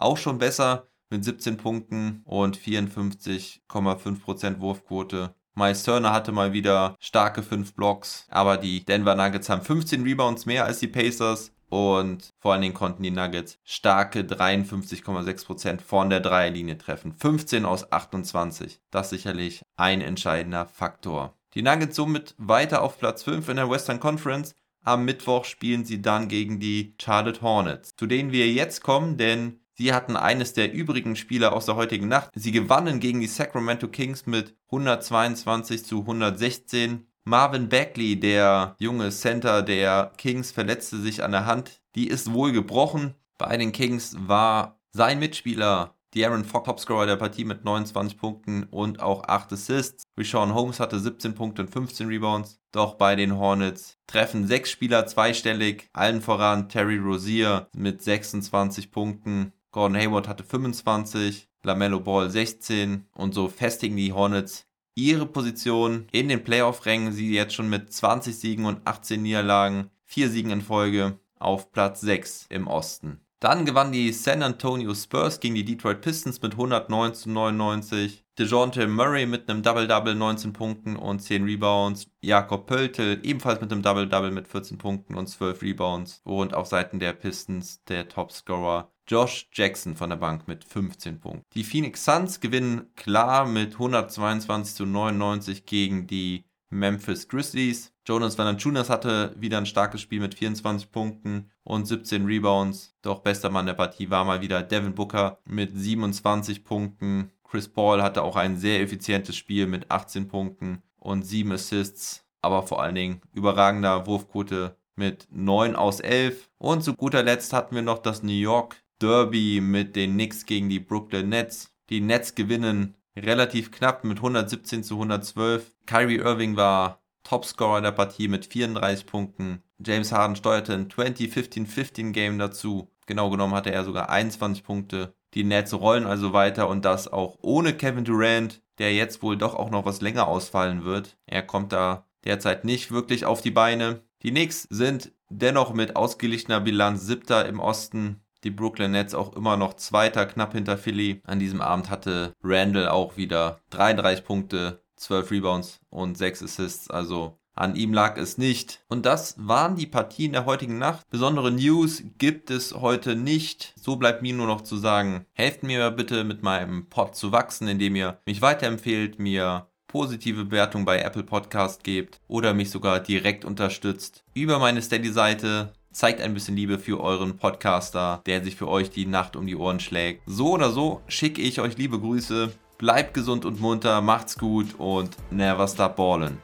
auch 0.00 0.16
schon 0.16 0.38
besser 0.38 0.88
mit 1.10 1.24
17 1.24 1.56
Punkten 1.56 2.22
und 2.24 2.58
54,5% 2.58 4.60
Wurfquote. 4.60 5.34
Miles 5.54 5.82
Turner 5.82 6.12
hatte 6.12 6.32
mal 6.32 6.52
wieder 6.52 6.96
starke 7.00 7.42
5 7.42 7.74
Blocks, 7.74 8.26
aber 8.30 8.58
die 8.58 8.84
Denver 8.84 9.14
Nuggets 9.14 9.48
haben 9.48 9.62
15 9.62 10.02
Rebounds 10.02 10.46
mehr 10.46 10.64
als 10.64 10.78
die 10.78 10.88
Pacers 10.88 11.52
und 11.68 12.32
vor 12.38 12.52
allen 12.52 12.62
Dingen 12.62 12.74
konnten 12.74 13.02
die 13.02 13.10
Nuggets 13.10 13.58
starke 13.64 14.20
53,6% 14.20 15.80
von 15.80 16.10
der 16.10 16.20
Dreierlinie 16.20 16.78
treffen. 16.78 17.12
15 17.12 17.64
aus 17.64 17.92
28. 17.92 18.80
Das 18.90 19.10
sicherlich 19.10 19.62
ein 19.76 20.00
entscheidender 20.00 20.66
Faktor. 20.66 21.34
Die 21.54 21.62
Nuggets 21.62 21.96
somit 21.96 22.34
weiter 22.38 22.82
auf 22.82 22.98
Platz 22.98 23.22
5 23.24 23.48
in 23.48 23.56
der 23.56 23.70
Western 23.70 24.00
Conference. 24.00 24.54
Am 24.82 25.04
Mittwoch 25.04 25.44
spielen 25.44 25.84
sie 25.84 26.00
dann 26.00 26.28
gegen 26.28 26.60
die 26.60 26.94
Charlotte 27.00 27.42
Hornets, 27.42 27.96
zu 27.96 28.06
denen 28.06 28.32
wir 28.32 28.50
jetzt 28.50 28.82
kommen, 28.82 29.18
denn 29.18 29.60
Sie 29.78 29.92
hatten 29.92 30.16
eines 30.16 30.54
der 30.54 30.72
übrigen 30.72 31.14
Spieler 31.14 31.52
aus 31.52 31.66
der 31.66 31.76
heutigen 31.76 32.08
Nacht. 32.08 32.30
Sie 32.34 32.50
gewannen 32.50 32.98
gegen 32.98 33.20
die 33.20 33.28
Sacramento 33.28 33.86
Kings 33.86 34.26
mit 34.26 34.56
122 34.72 35.84
zu 35.84 36.00
116. 36.00 37.06
Marvin 37.22 37.68
Bagley, 37.68 38.18
der 38.18 38.74
junge 38.80 39.10
Center 39.10 39.62
der 39.62 40.10
Kings, 40.16 40.50
verletzte 40.50 40.96
sich 40.96 41.22
an 41.22 41.30
der 41.30 41.46
Hand. 41.46 41.80
Die 41.94 42.08
ist 42.08 42.32
wohl 42.32 42.50
gebrochen. 42.50 43.14
Bei 43.38 43.56
den 43.56 43.70
Kings 43.70 44.16
war 44.18 44.80
sein 44.90 45.20
Mitspieler 45.20 45.94
De'Aaron 46.12 46.42
Fox 46.42 46.66
Topscorer 46.66 47.06
der 47.06 47.16
Partie 47.16 47.44
mit 47.44 47.64
29 47.64 48.18
Punkten 48.18 48.64
und 48.64 49.00
auch 49.00 49.28
8 49.28 49.52
Assists. 49.52 50.02
Rishon 50.18 50.54
Holmes 50.54 50.80
hatte 50.80 50.98
17 50.98 51.36
Punkte 51.36 51.62
und 51.62 51.70
15 51.70 52.08
Rebounds. 52.08 52.58
Doch 52.72 52.94
bei 52.94 53.14
den 53.14 53.38
Hornets 53.38 53.98
treffen 54.06 54.46
sechs 54.46 54.70
Spieler 54.70 55.06
zweistellig. 55.06 55.88
Allen 55.92 56.20
voran 56.20 56.68
Terry 56.68 56.96
Rozier 56.96 57.68
mit 57.74 58.02
26 58.02 58.90
Punkten. 58.90 59.52
Gordon 59.78 59.96
Hayward 59.96 60.26
hatte 60.26 60.42
25, 60.42 61.48
LaMelo 61.62 62.00
Ball 62.00 62.28
16 62.28 63.04
und 63.14 63.32
so 63.32 63.46
festigen 63.46 63.96
die 63.96 64.12
Hornets 64.12 64.66
ihre 64.96 65.24
Position 65.24 66.08
in 66.10 66.28
den 66.28 66.42
Playoff-Rängen. 66.42 67.12
Sie 67.12 67.32
jetzt 67.32 67.54
schon 67.54 67.70
mit 67.70 67.92
20 67.92 68.36
Siegen 68.36 68.64
und 68.64 68.84
18 68.84 69.22
Niederlagen, 69.22 69.90
4 70.06 70.30
Siegen 70.30 70.50
in 70.50 70.62
Folge 70.62 71.20
auf 71.38 71.70
Platz 71.70 72.00
6 72.00 72.46
im 72.48 72.66
Osten. 72.66 73.20
Dann 73.38 73.64
gewann 73.64 73.92
die 73.92 74.12
San 74.12 74.42
Antonio 74.42 74.92
Spurs 74.96 75.38
gegen 75.38 75.54
die 75.54 75.64
Detroit 75.64 76.00
Pistons 76.00 76.42
mit 76.42 76.54
109 76.54 77.14
zu 77.14 77.30
99. 77.30 78.24
DeJounte 78.36 78.88
Murray 78.88 79.26
mit 79.26 79.48
einem 79.48 79.62
Double-Double, 79.62 80.16
19 80.16 80.54
Punkten 80.54 80.96
und 80.96 81.20
10 81.20 81.44
Rebounds. 81.44 82.08
Jakob 82.20 82.66
Pöltl 82.66 83.20
ebenfalls 83.22 83.60
mit 83.60 83.70
einem 83.70 83.82
Double-Double 83.82 84.32
mit 84.32 84.48
14 84.48 84.76
Punkten 84.76 85.14
und 85.14 85.28
12 85.28 85.62
Rebounds. 85.62 86.20
Und 86.24 86.52
auf 86.52 86.66
Seiten 86.66 86.98
der 86.98 87.12
Pistons 87.12 87.84
der 87.84 88.08
Topscorer 88.08 88.90
Josh 89.08 89.48
Jackson 89.52 89.96
von 89.96 90.10
der 90.10 90.18
Bank 90.18 90.46
mit 90.46 90.64
15 90.64 91.18
Punkten. 91.18 91.44
Die 91.54 91.64
Phoenix 91.64 92.04
Suns 92.04 92.40
gewinnen 92.40 92.92
klar 92.94 93.46
mit 93.46 93.72
122 93.72 94.74
zu 94.74 94.84
99 94.84 95.64
gegen 95.64 96.06
die 96.06 96.44
Memphis 96.68 97.26
Grizzlies. 97.26 97.94
Jonas 98.06 98.36
Valanciunas 98.36 98.90
hatte 98.90 99.34
wieder 99.38 99.56
ein 99.56 99.66
starkes 99.66 100.02
Spiel 100.02 100.20
mit 100.20 100.34
24 100.34 100.90
Punkten 100.90 101.50
und 101.64 101.86
17 101.86 102.26
Rebounds. 102.26 102.94
Doch 103.00 103.20
bester 103.20 103.48
Mann 103.48 103.66
der 103.66 103.74
Partie 103.74 104.10
war 104.10 104.24
mal 104.24 104.42
wieder 104.42 104.62
Devin 104.62 104.94
Booker 104.94 105.38
mit 105.46 105.70
27 105.74 106.64
Punkten. 106.64 107.32
Chris 107.44 107.68
Paul 107.68 108.02
hatte 108.02 108.22
auch 108.22 108.36
ein 108.36 108.58
sehr 108.58 108.82
effizientes 108.82 109.36
Spiel 109.36 109.66
mit 109.66 109.90
18 109.90 110.28
Punkten 110.28 110.82
und 110.98 111.22
7 111.22 111.50
Assists, 111.52 112.26
aber 112.42 112.62
vor 112.62 112.82
allen 112.82 112.94
Dingen 112.94 113.22
überragender 113.32 114.06
Wurfquote 114.06 114.76
mit 114.96 115.26
9 115.30 115.76
aus 115.76 116.00
11. 116.00 116.50
Und 116.58 116.84
zu 116.84 116.94
guter 116.94 117.22
Letzt 117.22 117.54
hatten 117.54 117.74
wir 117.74 117.82
noch 117.82 117.98
das 117.98 118.22
New 118.22 118.32
York 118.32 118.76
Derby 119.00 119.60
mit 119.60 119.94
den 119.94 120.14
Knicks 120.14 120.44
gegen 120.44 120.68
die 120.68 120.80
Brooklyn 120.80 121.28
Nets. 121.28 121.72
Die 121.88 122.00
Nets 122.00 122.34
gewinnen 122.34 122.96
relativ 123.16 123.70
knapp 123.70 124.04
mit 124.04 124.18
117 124.18 124.82
zu 124.82 124.94
112. 124.94 125.72
Kyrie 125.86 126.16
Irving 126.16 126.56
war 126.56 127.02
Topscorer 127.22 127.80
der 127.80 127.92
Partie 127.92 128.28
mit 128.28 128.46
34 128.46 129.06
Punkten. 129.06 129.62
James 129.84 130.12
Harden 130.12 130.36
steuerte 130.36 130.74
ein 130.74 130.88
20-15-15 130.88 132.12
Game 132.12 132.38
dazu. 132.38 132.90
Genau 133.06 133.30
genommen 133.30 133.54
hatte 133.54 133.72
er 133.72 133.84
sogar 133.84 134.10
21 134.10 134.64
Punkte. 134.64 135.14
Die 135.34 135.44
Nets 135.44 135.74
rollen 135.74 136.06
also 136.06 136.32
weiter 136.32 136.68
und 136.68 136.84
das 136.84 137.06
auch 137.06 137.38
ohne 137.42 137.74
Kevin 137.74 138.04
Durant, 138.04 138.62
der 138.78 138.94
jetzt 138.94 139.22
wohl 139.22 139.36
doch 139.36 139.54
auch 139.54 139.70
noch 139.70 139.84
was 139.84 140.00
länger 140.00 140.26
ausfallen 140.26 140.84
wird. 140.84 141.16
Er 141.26 141.42
kommt 141.42 141.72
da 141.72 142.06
derzeit 142.24 142.64
nicht 142.64 142.90
wirklich 142.90 143.24
auf 143.24 143.42
die 143.42 143.50
Beine. 143.50 144.02
Die 144.22 144.30
Knicks 144.30 144.62
sind 144.70 145.12
dennoch 145.28 145.72
mit 145.72 145.96
ausgeglichener 145.96 146.60
Bilanz 146.60 147.06
siebter 147.06 147.46
im 147.46 147.60
Osten 147.60 148.22
die 148.44 148.50
Brooklyn 148.50 148.92
Nets 148.92 149.14
auch 149.14 149.34
immer 149.34 149.56
noch 149.56 149.74
Zweiter, 149.74 150.26
knapp 150.26 150.52
hinter 150.52 150.78
Philly. 150.78 151.22
An 151.24 151.38
diesem 151.38 151.60
Abend 151.60 151.90
hatte 151.90 152.34
Randall 152.42 152.88
auch 152.88 153.16
wieder 153.16 153.60
33 153.70 154.24
Punkte, 154.24 154.82
12 154.96 155.30
Rebounds 155.30 155.80
und 155.90 156.16
6 156.16 156.42
Assists. 156.42 156.90
Also 156.90 157.38
an 157.58 157.74
ihm 157.74 157.92
lag 157.92 158.16
es 158.16 158.38
nicht. 158.38 158.84
Und 158.88 159.04
das 159.04 159.34
waren 159.36 159.74
die 159.74 159.86
Partien 159.86 160.32
der 160.32 160.46
heutigen 160.46 160.78
Nacht. 160.78 161.08
Besondere 161.10 161.50
News 161.50 162.04
gibt 162.16 162.50
es 162.50 162.72
heute 162.72 163.16
nicht. 163.16 163.74
So 163.76 163.96
bleibt 163.96 164.22
mir 164.22 164.32
nur 164.32 164.46
noch 164.46 164.60
zu 164.60 164.76
sagen, 164.76 165.26
helft 165.32 165.64
mir 165.64 165.90
bitte 165.90 166.22
mit 166.22 166.44
meinem 166.44 166.86
Pod 166.88 167.16
zu 167.16 167.32
wachsen, 167.32 167.66
indem 167.66 167.96
ihr 167.96 168.20
mich 168.26 168.42
weiterempfehlt, 168.42 169.18
mir 169.18 169.66
positive 169.88 170.44
Bewertung 170.44 170.84
bei 170.84 171.00
Apple 171.00 171.24
Podcast 171.24 171.82
gebt 171.82 172.20
oder 172.28 172.54
mich 172.54 172.70
sogar 172.70 173.00
direkt 173.00 173.44
unterstützt 173.44 174.22
über 174.34 174.58
meine 174.58 174.82
Steady-Seite 174.82 175.72
zeigt 175.92 176.20
ein 176.20 176.34
bisschen 176.34 176.56
Liebe 176.56 176.78
für 176.78 177.00
euren 177.00 177.36
Podcaster, 177.36 178.22
der 178.26 178.42
sich 178.42 178.56
für 178.56 178.68
euch 178.68 178.90
die 178.90 179.06
Nacht 179.06 179.36
um 179.36 179.46
die 179.46 179.56
Ohren 179.56 179.80
schlägt. 179.80 180.22
So 180.26 180.52
oder 180.52 180.70
so 180.70 181.02
schicke 181.08 181.42
ich 181.42 181.60
euch 181.60 181.76
liebe 181.76 181.98
Grüße. 181.98 182.52
Bleibt 182.78 183.14
gesund 183.14 183.44
und 183.44 183.60
munter, 183.60 184.00
macht's 184.00 184.38
gut 184.38 184.74
und 184.78 185.16
never 185.30 185.66
stop 185.66 185.98
ballin'. 185.98 186.38